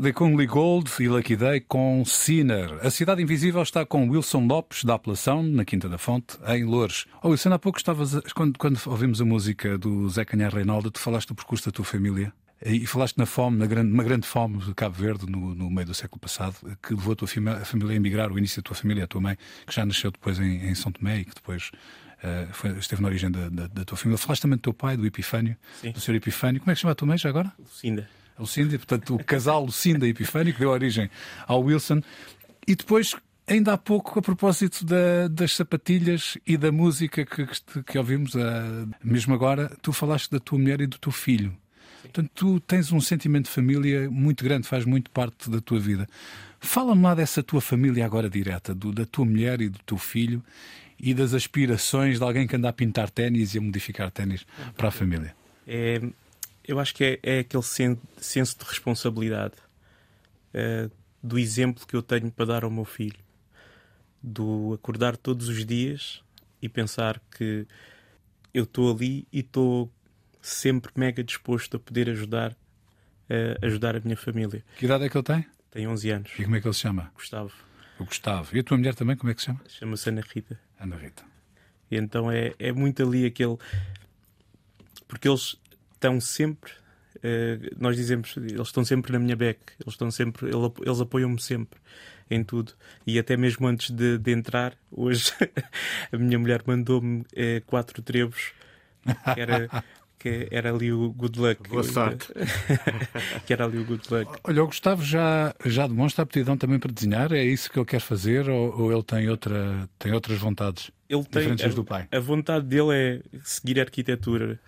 The 0.00 0.12
Kungly 0.12 0.46
Gold 0.46 0.90
e 1.00 1.08
Lucky 1.08 1.36
Day 1.36 1.60
com 1.60 2.04
Sinner. 2.04 2.78
A 2.86 2.90
Cidade 2.90 3.22
Invisível 3.22 3.62
está 3.62 3.84
com 3.84 4.08
Wilson 4.08 4.46
Lopes, 4.46 4.84
da 4.84 4.94
Apelação, 4.94 5.42
na 5.42 5.64
Quinta 5.64 5.88
da 5.88 5.98
Fonte, 5.98 6.36
em 6.48 6.64
Loures. 6.64 7.06
Oh, 7.22 7.28
Wilson, 7.30 7.52
há 7.52 7.58
pouco 7.58 7.78
estavas. 7.78 8.20
Quando, 8.34 8.58
quando 8.58 8.80
ouvimos 8.86 9.20
a 9.20 9.24
música 9.24 9.76
do 9.78 10.08
Zé 10.08 10.24
Canhar 10.24 10.54
Reinaldo, 10.54 10.90
tu 10.90 10.98
falaste 10.98 11.28
do 11.28 11.34
percurso 11.34 11.66
da 11.66 11.72
tua 11.72 11.84
família 11.84 12.32
e 12.64 12.86
falaste 12.86 13.18
na 13.18 13.26
fome, 13.26 13.58
na 13.58 13.66
grande, 13.66 13.92
uma 13.92 14.02
grande 14.04 14.26
fome 14.26 14.58
de 14.58 14.72
Cabo 14.74 14.94
Verde 14.94 15.26
no, 15.30 15.54
no 15.54 15.70
meio 15.70 15.86
do 15.86 15.94
século 15.94 16.18
passado, 16.20 16.56
que 16.82 16.94
levou 16.94 17.12
a 17.12 17.16
tua 17.16 17.28
fami- 17.28 17.50
a 17.50 17.64
família 17.64 17.92
a 17.92 17.96
emigrar, 17.96 18.32
o 18.32 18.38
início 18.38 18.62
da 18.62 18.66
tua 18.66 18.76
família, 18.76 19.04
a 19.04 19.06
tua 19.06 19.20
mãe, 19.20 19.36
que 19.66 19.74
já 19.74 19.84
nasceu 19.84 20.10
depois 20.10 20.38
em, 20.38 20.68
em 20.68 20.74
São 20.74 20.90
Tomé 20.90 21.20
e 21.20 21.24
que 21.24 21.34
depois. 21.34 21.70
eh, 22.22 22.46
foi- 22.52 22.70
esteve 22.78 23.02
na 23.02 23.08
origem 23.08 23.30
da, 23.30 23.48
da- 23.50 23.66
da 23.66 23.84
tua 23.84 23.98
família. 23.98 24.16
Falaste 24.16 24.40
também 24.42 24.56
do 24.56 24.62
teu 24.62 24.72
pai, 24.72 24.96
do 24.96 25.04
Epifânio, 25.04 25.56
Sim. 25.80 25.90
do 25.90 26.00
Sr. 26.00 26.14
Epifânio. 26.14 26.60
Como 26.60 26.70
é 26.70 26.74
que 26.74 26.78
se 26.78 26.82
chama 26.82 26.92
a 26.92 26.94
tua 26.94 27.06
mãe 27.08 27.18
já 27.18 27.28
agora? 27.28 27.52
Lucinda. 27.58 28.08
A 28.38 28.42
Lucinda, 28.42 28.76
portanto, 28.76 29.14
o 29.14 29.22
casal 29.24 29.64
Lucinda 29.64 30.06
e 30.06 30.10
Epifânio, 30.10 30.52
que 30.52 30.58
deu 30.60 30.70
origem 30.70 31.08
ao 31.46 31.62
Wilson. 31.62 32.00
E 32.66 32.74
depois, 32.74 33.14
ainda 33.46 33.72
há 33.74 33.78
pouco, 33.78 34.18
a 34.18 34.22
propósito 34.22 34.84
da- 34.84 35.28
das 35.28 35.54
sapatilhas 35.54 36.36
e 36.46 36.56
da 36.56 36.72
música 36.72 37.24
que, 37.24 37.46
que, 37.46 37.82
que 37.82 37.98
ouvimos, 37.98 38.34
ah, 38.36 38.86
mesmo 39.02 39.34
agora, 39.34 39.70
tu 39.82 39.92
falaste 39.92 40.30
da 40.30 40.40
tua 40.40 40.58
mulher 40.58 40.80
e 40.80 40.86
do 40.86 40.98
teu 40.98 41.12
filho. 41.12 41.54
Portanto, 42.02 42.30
tu 42.34 42.60
tens 42.60 42.90
um 42.92 43.00
sentimento 43.00 43.44
de 43.46 43.50
família 43.52 44.10
muito 44.10 44.42
grande, 44.44 44.66
faz 44.66 44.84
muito 44.84 45.10
parte 45.10 45.48
da 45.48 45.60
tua 45.60 45.78
vida. 45.78 46.06
Fala-me 46.60 47.02
lá 47.02 47.14
dessa 47.14 47.42
tua 47.42 47.60
família 47.60 48.04
agora 48.04 48.28
direta, 48.28 48.74
do- 48.74 48.92
da 48.92 49.06
tua 49.06 49.24
mulher 49.24 49.60
e 49.60 49.68
do 49.68 49.78
teu 49.86 49.96
filho 49.98 50.42
e 50.98 51.12
das 51.14 51.34
aspirações 51.34 52.18
de 52.18 52.24
alguém 52.24 52.46
que 52.46 52.56
anda 52.56 52.68
a 52.68 52.72
pintar 52.72 53.10
ténis 53.10 53.54
e 53.54 53.58
a 53.58 53.60
modificar 53.60 54.10
ténis 54.10 54.44
para 54.76 54.88
a 54.88 54.90
família. 54.90 55.34
É, 55.66 56.00
eu 56.66 56.78
acho 56.80 56.94
que 56.94 57.04
é, 57.04 57.20
é 57.22 57.38
aquele 57.40 57.62
sen- 57.62 57.98
senso 58.16 58.58
de 58.58 58.64
responsabilidade 58.64 59.54
eh, 60.52 60.88
do 61.22 61.38
exemplo 61.38 61.86
que 61.86 61.94
eu 61.96 62.02
tenho 62.02 62.30
para 62.30 62.44
dar 62.46 62.64
ao 62.64 62.70
meu 62.70 62.84
filho, 62.84 63.18
do 64.22 64.72
acordar 64.74 65.16
todos 65.16 65.48
os 65.48 65.64
dias 65.64 66.22
e 66.62 66.68
pensar 66.68 67.20
que 67.36 67.66
eu 68.52 68.64
estou 68.64 68.94
ali 68.94 69.26
e 69.32 69.40
estou 69.40 69.92
sempre 70.40 70.92
mega 70.96 71.22
disposto 71.24 71.76
a 71.76 71.80
poder 71.80 72.08
ajudar, 72.10 72.56
eh, 73.28 73.58
ajudar 73.62 73.96
a 73.96 74.00
minha 74.00 74.16
família. 74.16 74.64
Que 74.78 74.84
idade 74.86 75.04
é 75.04 75.08
que 75.08 75.16
ele 75.16 75.24
tem? 75.24 75.46
Tem 75.70 75.88
11 75.88 76.10
anos, 76.10 76.30
E 76.38 76.44
como 76.44 76.56
é 76.56 76.60
que 76.60 76.66
ele 76.66 76.74
se 76.74 76.80
chama? 76.80 77.10
Gustavo, 77.14 77.52
O 77.98 78.04
Gustavo. 78.04 78.56
E 78.56 78.60
a 78.60 78.62
tua 78.64 78.76
mulher 78.76 78.94
também, 78.94 79.16
como 79.16 79.30
é 79.30 79.34
que 79.34 79.40
se 79.40 79.46
chama? 79.46 79.60
chama-se 79.68 80.08
Ana 80.08 80.22
Rita. 80.22 80.60
Ana 80.78 80.96
Rita. 80.96 81.24
E 81.90 81.96
então 81.96 82.30
é, 82.30 82.54
é 82.58 82.72
muito 82.72 83.02
ali 83.02 83.26
aquele. 83.26 83.56
Porque 85.08 85.28
eles 85.28 85.56
estão 85.94 86.20
sempre. 86.20 86.70
eh, 87.22 87.58
nós 87.78 87.96
dizemos, 87.96 88.36
eles 88.36 88.66
estão 88.68 88.84
sempre 88.84 89.12
na 89.12 89.18
minha 89.18 89.36
back, 89.36 89.60
eles 89.80 89.94
estão 89.94 90.10
sempre, 90.10 90.46
ele- 90.48 90.72
eles 90.84 91.00
apoiam-me 91.00 91.40
sempre 91.40 91.78
em 92.30 92.42
tudo. 92.44 92.72
E 93.06 93.18
até 93.18 93.36
mesmo 93.36 93.66
antes 93.66 93.90
de, 93.90 94.18
de 94.18 94.30
entrar, 94.32 94.74
hoje 94.90 95.32
a 96.12 96.16
minha 96.18 96.38
mulher 96.38 96.62
mandou-me 96.66 97.24
eh, 97.34 97.62
quatro 97.66 98.02
trebos, 98.02 98.52
que 99.34 99.40
era, 99.40 99.84
que 100.18 100.48
era 100.50 100.70
ali 100.72 100.92
o 100.92 101.12
good 101.12 101.38
luck. 101.38 101.68
Boa 101.68 101.82
sorte. 101.84 102.28
que 103.46 103.52
era 103.52 103.64
ali 103.64 103.78
o 103.78 103.84
good 103.84 104.02
luck. 104.12 104.38
Olha, 104.44 104.62
o 104.62 104.66
Gustavo 104.66 105.02
já, 105.02 105.54
já 105.64 105.86
demonstra 105.86 106.22
aptidão 106.24 106.56
também 106.56 106.78
para 106.78 106.92
desenhar? 106.92 107.32
É 107.32 107.44
isso 107.44 107.70
que 107.70 107.78
ele 107.78 107.86
quer 107.86 108.00
fazer 108.00 108.48
ou, 108.48 108.80
ou 108.82 108.92
ele 108.92 109.02
tem, 109.02 109.28
outra, 109.28 109.88
tem 109.98 110.12
outras 110.12 110.38
vontades? 110.38 110.90
Ele 111.08 111.22
tem, 111.24 111.40
Diferentes 111.42 111.64
das 111.66 111.74
do 111.74 111.84
pai. 111.84 112.08
a, 112.10 112.16
a 112.16 112.20
vontade 112.20 112.66
dele 112.66 112.92
é 112.92 113.38
seguir 113.44 113.78
a 113.78 113.82
arquitetura. 113.82 114.58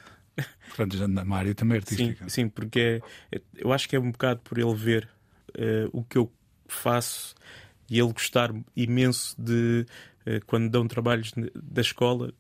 Portanto, 0.69 0.97
já 0.97 1.09
na 1.09 1.37
área 1.37 1.55
também 1.55 1.81
Sim, 1.81 2.09
artística. 2.09 2.29
sim, 2.29 2.49
porque 2.49 3.01
é- 3.31 3.37
é- 3.37 3.41
eu 3.57 3.73
acho 3.73 3.89
que 3.89 3.97
é 3.97 4.01
um 4.01 4.11
bocado 4.11 4.41
por 4.41 4.59
ele 4.59 4.75
ver 4.75 5.09
eh, 5.59 5.89
o 5.93 6.03
que 6.05 6.19
eu 6.19 6.31
faço 6.69 7.35
e 7.89 7.99
ele 7.99 8.13
gostar 8.13 8.53
imenso 8.77 9.35
de 9.41 9.87
eh, 10.27 10.41
quando 10.47 10.69
dão 10.69 10.87
trabalhos 10.87 11.33
da 11.55 11.81
escola, 11.81 12.33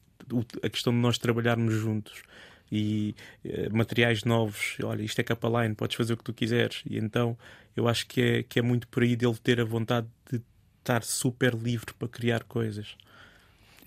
a 0.62 0.68
questão 0.68 0.92
de 0.92 0.98
nós 0.98 1.16
trabalharmos 1.18 1.72
juntos 1.72 2.22
e 2.70 3.14
eh, 3.44 3.68
materiais 3.70 4.24
novos. 4.24 4.76
Olha, 4.82 5.02
isto 5.02 5.18
é 5.20 5.24
capa 5.24 5.48
line, 5.62 5.74
podes 5.74 5.96
fazer 5.96 6.12
o 6.14 6.16
que 6.16 6.24
tu 6.24 6.34
quiseres. 6.34 6.82
E 6.84 6.98
então 6.98 7.38
eu 7.76 7.88
acho 7.88 8.06
que 8.06 8.20
é, 8.20 8.42
que 8.42 8.58
é 8.58 8.62
muito 8.62 8.88
por 8.88 9.02
aí 9.02 9.16
dele 9.16 9.36
ter 9.42 9.60
a 9.60 9.64
vontade 9.64 10.06
de 10.30 10.42
estar 10.80 11.02
super 11.04 11.54
livre 11.54 11.94
para 11.94 12.08
criar 12.08 12.42
coisas. 12.44 12.96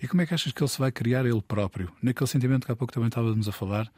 E 0.02 0.08
como 0.08 0.22
é 0.22 0.26
que 0.26 0.34
achas 0.34 0.52
que 0.52 0.62
ele 0.62 0.70
se 0.70 0.80
vai 0.80 0.92
criar 0.92 1.26
ele 1.26 1.42
próprio? 1.42 1.92
Naquele 2.02 2.28
sentimento 2.30 2.66
que 2.66 2.72
há 2.72 2.76
pouco 2.76 2.94
também 2.94 3.08
estávamos 3.10 3.48
a 3.48 3.52
falar, 3.52 3.92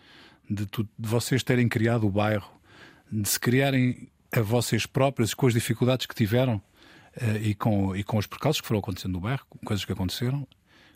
de, 0.50 0.66
tu- 0.66 0.84
de 0.98 1.08
vocês 1.08 1.44
terem 1.44 1.68
criado 1.70 2.08
o 2.08 2.12
bairro, 2.12 2.50
de 3.12 3.28
se 3.28 3.40
criarem 3.40 4.10
a 4.32 4.42
vocês 4.42 4.86
próprios 4.86 5.34
com 5.34 5.48
as 5.48 5.54
dificuldades 5.54 6.06
que 6.06 6.16
tiveram 6.16 6.62
eh, 7.16 7.38
e, 7.42 7.56
com, 7.56 7.96
e 7.96 8.04
com 8.04 8.18
os 8.18 8.26
percalços 8.26 8.62
que 8.62 8.68
foram 8.68 8.80
acontecendo 8.80 9.14
no 9.14 9.20
bairro, 9.20 9.46
coisas 9.66 9.86
que 9.86 9.92
aconteceram. 9.92 10.48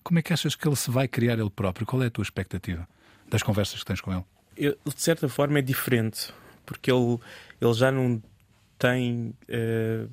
Como 0.03 0.17
é 0.19 0.21
que 0.21 0.31
achas 0.33 0.55
que 0.55 0.67
ele 0.67 0.75
se 0.75 0.89
vai 0.89 1.07
criar 1.07 1.37
ele 1.37 1.49
próprio? 1.49 1.85
Qual 1.85 2.01
é 2.01 2.07
a 2.07 2.11
tua 2.11 2.23
expectativa 2.23 2.87
das 3.29 3.43
conversas 3.43 3.79
que 3.79 3.85
tens 3.85 4.01
com 4.01 4.11
ele? 4.13 4.23
de 4.57 5.01
certa 5.01 5.27
forma 5.27 5.59
é 5.59 5.61
diferente 5.61 6.33
porque 6.65 6.89
ele, 6.89 7.19
ele 7.59 7.73
já 7.73 7.91
não 7.91 8.23
tem 8.79 9.33
eh, 9.49 10.07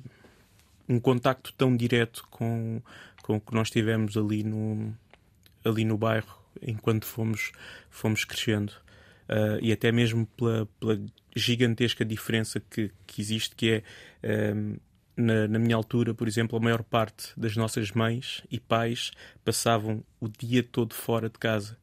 um 0.89 0.99
contacto 0.99 1.53
tão 1.53 1.75
direto 1.77 2.25
com, 2.29 2.81
com 3.23 3.41
que 3.41 3.55
nós 3.55 3.71
tivemos 3.71 4.15
ali 4.15 4.43
no, 4.43 4.93
ali 5.65 5.83
no 5.83 5.97
bairro 5.97 6.43
enquanto 6.61 7.05
fomos, 7.05 7.51
fomos 7.89 8.23
crescendo. 8.23 8.73
Ah, 9.27 9.57
e 9.61 9.71
até 9.71 9.91
mesmo 9.91 10.27
pela, 10.37 10.67
pela 10.79 11.01
gigantesca 11.35 12.05
diferença 12.05 12.59
que, 12.59 12.91
que 13.07 13.21
existe, 13.21 13.55
que 13.55 13.71
é 13.71 13.83
ehm, 14.21 14.75
na, 15.15 15.47
na 15.47 15.59
minha 15.59 15.75
altura, 15.75 16.13
por 16.13 16.27
exemplo, 16.27 16.57
a 16.57 16.61
maior 16.61 16.83
parte 16.83 17.31
das 17.37 17.55
nossas 17.55 17.91
mães 17.91 18.43
e 18.51 18.59
pais 18.59 19.11
passavam 19.43 20.03
o 20.19 20.27
dia 20.27 20.63
todo 20.63 20.93
fora 20.93 21.29
de 21.29 21.39
casa, 21.39 21.77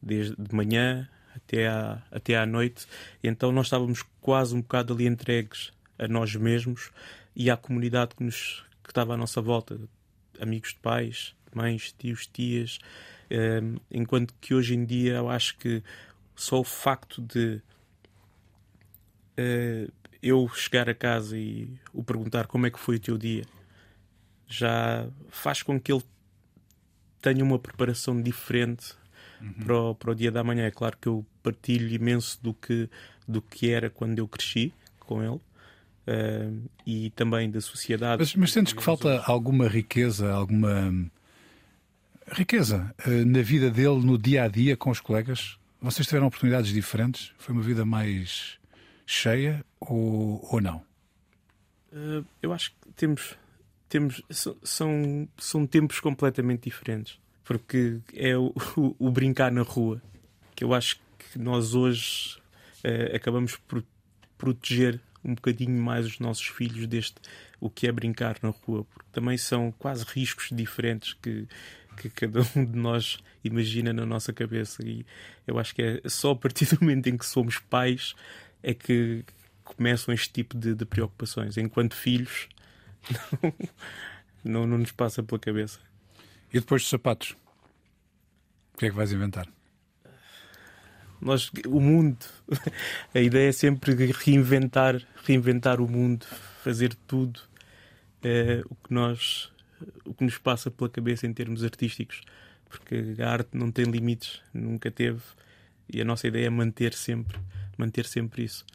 desde 0.00 0.34
de 0.36 0.54
manhã 0.54 1.08
até 1.34 1.66
à, 1.66 2.02
até 2.10 2.36
à 2.36 2.46
noite, 2.46 2.86
então 3.22 3.50
nós 3.50 3.66
estávamos 3.66 4.04
quase 4.20 4.54
um 4.54 4.60
bocado 4.60 4.94
ali 4.94 5.06
entregues 5.06 5.72
a 5.98 6.06
nós 6.06 6.34
mesmos 6.36 6.90
e 7.34 7.50
à 7.50 7.56
comunidade 7.56 8.14
que, 8.14 8.22
nos, 8.22 8.64
que 8.82 8.90
estava 8.90 9.14
à 9.14 9.16
nossa 9.16 9.40
volta, 9.40 9.78
amigos 10.40 10.70
de 10.70 10.80
pais, 10.80 11.34
mães, 11.54 11.94
tios, 11.96 12.26
tias, 12.26 12.78
Ehm, 13.30 13.78
enquanto 13.90 14.34
que 14.40 14.54
hoje 14.54 14.74
em 14.74 14.84
dia 14.84 15.14
eu 15.14 15.28
acho 15.28 15.56
que 15.58 15.82
só 16.36 16.60
o 16.60 16.64
facto 16.64 17.22
de 17.22 17.60
eh, 19.36 19.88
eu 20.22 20.48
chegar 20.48 20.88
a 20.88 20.94
casa 20.94 21.36
e 21.36 21.68
o 21.92 22.02
perguntar 22.04 22.46
como 22.46 22.66
é 22.66 22.70
que 22.70 22.78
foi 22.78 22.96
o 22.96 23.00
teu 23.00 23.18
dia 23.18 23.44
já 24.46 25.08
faz 25.28 25.62
com 25.62 25.80
que 25.80 25.92
ele 25.92 26.02
tenho 27.20 27.44
uma 27.44 27.58
preparação 27.58 28.20
diferente 28.20 28.94
para, 29.64 29.76
o, 29.76 29.94
para 29.94 30.10
o 30.12 30.14
dia 30.14 30.30
da 30.30 30.44
manhã. 30.44 30.66
É 30.66 30.70
claro 30.70 30.96
que 31.00 31.08
eu 31.08 31.24
partilho 31.42 31.88
imenso 31.88 32.38
do 32.42 32.54
que, 32.54 32.88
do 33.26 33.40
que 33.40 33.70
era 33.70 33.88
quando 33.90 34.18
eu 34.18 34.28
cresci 34.28 34.72
com 35.00 35.22
ele. 35.22 35.40
Eh, 36.06 36.50
e 36.86 37.10
também 37.10 37.50
da 37.50 37.60
sociedade. 37.60 38.20
Mas, 38.20 38.34
mas 38.34 38.52
sentes 38.52 38.72
que 38.72 38.82
falta 38.82 39.22
alguma 39.26 39.66
riqueza, 39.68 40.32
alguma 40.32 40.92
riqueza 42.32 42.94
eh, 43.06 43.24
na 43.24 43.42
vida 43.42 43.70
dele 43.70 44.04
no 44.04 44.18
dia 44.18 44.44
a 44.44 44.48
dia 44.48 44.76
com 44.76 44.90
os 44.90 45.00
colegas? 45.00 45.58
Vocês 45.80 46.06
tiveram 46.06 46.26
oportunidades 46.26 46.72
diferentes? 46.72 47.32
Foi 47.38 47.54
uma 47.54 47.62
vida 47.62 47.84
mais 47.84 48.58
cheia 49.06 49.64
ou, 49.80 50.46
ou 50.50 50.60
não? 50.60 50.82
Uh, 51.92 52.24
eu 52.42 52.52
acho 52.52 52.70
que 52.70 52.90
temos, 52.96 53.36
temos 53.88 54.22
são, 54.62 55.28
são 55.36 55.66
tempos 55.66 56.00
completamente 56.00 56.64
diferentes. 56.64 57.18
Porque 57.44 57.98
é 58.14 58.36
o, 58.36 58.54
o- 58.76 58.96
o 58.98 59.10
brincar 59.10 59.52
na 59.52 59.60
rua 59.62 60.00
que 60.56 60.64
eu 60.64 60.72
acho 60.72 60.98
que 61.18 61.38
nós 61.38 61.74
hoje 61.74 62.38
uh, 62.84 63.14
acabamos 63.14 63.56
por 63.56 63.84
proteger 64.38 64.98
um 65.24 65.34
bocadinho 65.34 65.80
mais 65.80 66.06
os 66.06 66.18
nossos 66.18 66.46
filhos 66.46 66.86
deste 66.86 67.16
o 67.60 67.70
que 67.70 67.86
é 67.86 67.92
brincar 67.92 68.36
na 68.42 68.50
rua, 68.50 68.84
porque 68.84 69.08
também 69.10 69.38
são 69.38 69.72
quase 69.72 70.04
riscos 70.06 70.48
diferentes 70.52 71.14
que, 71.14 71.48
que 71.96 72.10
cada 72.10 72.40
um 72.54 72.64
de 72.64 72.78
nós 72.78 73.18
imagina 73.42 73.92
na 73.92 74.04
nossa 74.04 74.32
cabeça. 74.32 74.86
E 74.86 75.04
eu 75.46 75.58
acho 75.58 75.74
que 75.74 75.82
é 75.82 76.08
só 76.08 76.32
a 76.32 76.36
partir 76.36 76.66
do 76.66 76.80
momento 76.80 77.08
em 77.08 77.16
que 77.16 77.24
somos 77.24 77.58
pais 77.58 78.14
é 78.62 78.74
que 78.74 79.24
começam 79.62 80.12
este 80.12 80.30
tipo 80.30 80.56
de, 80.56 80.74
de 80.74 80.84
preocupações. 80.84 81.56
Enquanto 81.56 81.94
filhos, 81.94 82.48
não, 84.44 84.66
não 84.66 84.78
nos 84.78 84.92
passa 84.92 85.22
pela 85.22 85.38
cabeça. 85.38 85.80
E 86.52 86.60
depois 86.60 86.82
dos 86.82 86.90
sapatos? 86.90 87.34
O 88.74 88.78
que 88.78 88.86
é 88.86 88.90
que 88.90 88.96
vais 88.96 89.12
inventar? 89.12 89.48
Nós, 91.24 91.50
o 91.66 91.80
mundo, 91.80 92.18
a 93.14 93.18
ideia 93.18 93.48
é 93.48 93.52
sempre 93.52 93.94
reinventar, 94.12 95.00
reinventar 95.24 95.80
o 95.80 95.88
mundo, 95.88 96.26
fazer 96.62 96.94
tudo 97.06 97.40
eh, 98.22 98.62
o 98.68 98.74
que 98.74 98.92
nós, 98.92 99.50
o 100.04 100.12
que 100.12 100.22
nos 100.22 100.36
passa 100.36 100.70
pela 100.70 100.90
cabeça 100.90 101.26
em 101.26 101.32
termos 101.32 101.64
artísticos, 101.64 102.20
porque 102.68 103.16
a 103.18 103.30
arte 103.30 103.56
não 103.56 103.72
tem 103.72 103.86
limites, 103.86 104.42
nunca 104.52 104.90
teve, 104.90 105.22
e 105.90 105.98
a 105.98 106.04
nossa 106.04 106.28
ideia 106.28 106.48
é 106.48 106.50
manter 106.50 106.92
sempre, 106.92 107.38
manter 107.78 108.04
sempre 108.04 108.44
isso. 108.44 108.66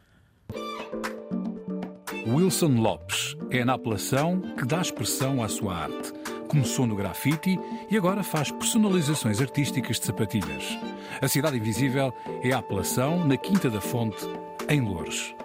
Wilson 2.25 2.79
Lopes 2.79 3.37
é 3.51 3.63
na 3.63 3.75
apelação 3.75 4.41
que 4.57 4.65
dá 4.65 4.81
expressão 4.81 5.43
à 5.43 5.47
sua 5.47 5.75
arte. 5.75 6.18
Começou 6.49 6.87
no 6.87 6.95
grafite 6.95 7.59
e 7.87 7.95
agora 7.95 8.23
faz 8.23 8.49
personalizações 8.49 9.39
artísticas 9.39 9.99
de 9.99 10.07
sapatilhas. 10.07 10.79
A 11.21 11.27
Cidade 11.27 11.57
Invisível 11.57 12.11
é 12.41 12.51
a 12.51 12.57
apelação 12.57 13.23
na 13.23 13.37
Quinta 13.37 13.69
da 13.69 13.79
Fonte, 13.79 14.27
em 14.67 14.81
Louros. 14.81 15.35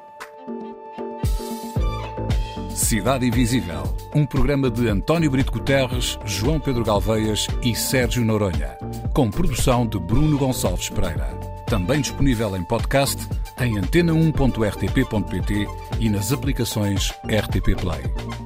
Cidade 2.71 3.27
Invisível, 3.27 3.83
um 4.15 4.25
programa 4.25 4.71
de 4.71 4.89
António 4.89 5.31
Brito 5.31 5.53
Guterres, 5.53 6.19
João 6.25 6.59
Pedro 6.59 6.83
Galveias 6.83 7.49
e 7.63 7.75
Sérgio 7.75 8.25
Noronha, 8.25 8.79
com 9.13 9.31
produção 9.31 9.87
de 9.87 9.99
Bruno 9.99 10.39
Gonçalves 10.39 10.89
Pereira. 10.89 11.29
Também 11.67 12.01
disponível 12.01 12.57
em 12.57 12.65
podcast 12.65 13.29
em 13.61 13.75
antena1.rtp.pt 13.79 15.69
e 16.01 16.09
nas 16.09 16.33
aplicações 16.33 17.11
RTP 17.29 17.77
Play. 17.79 18.44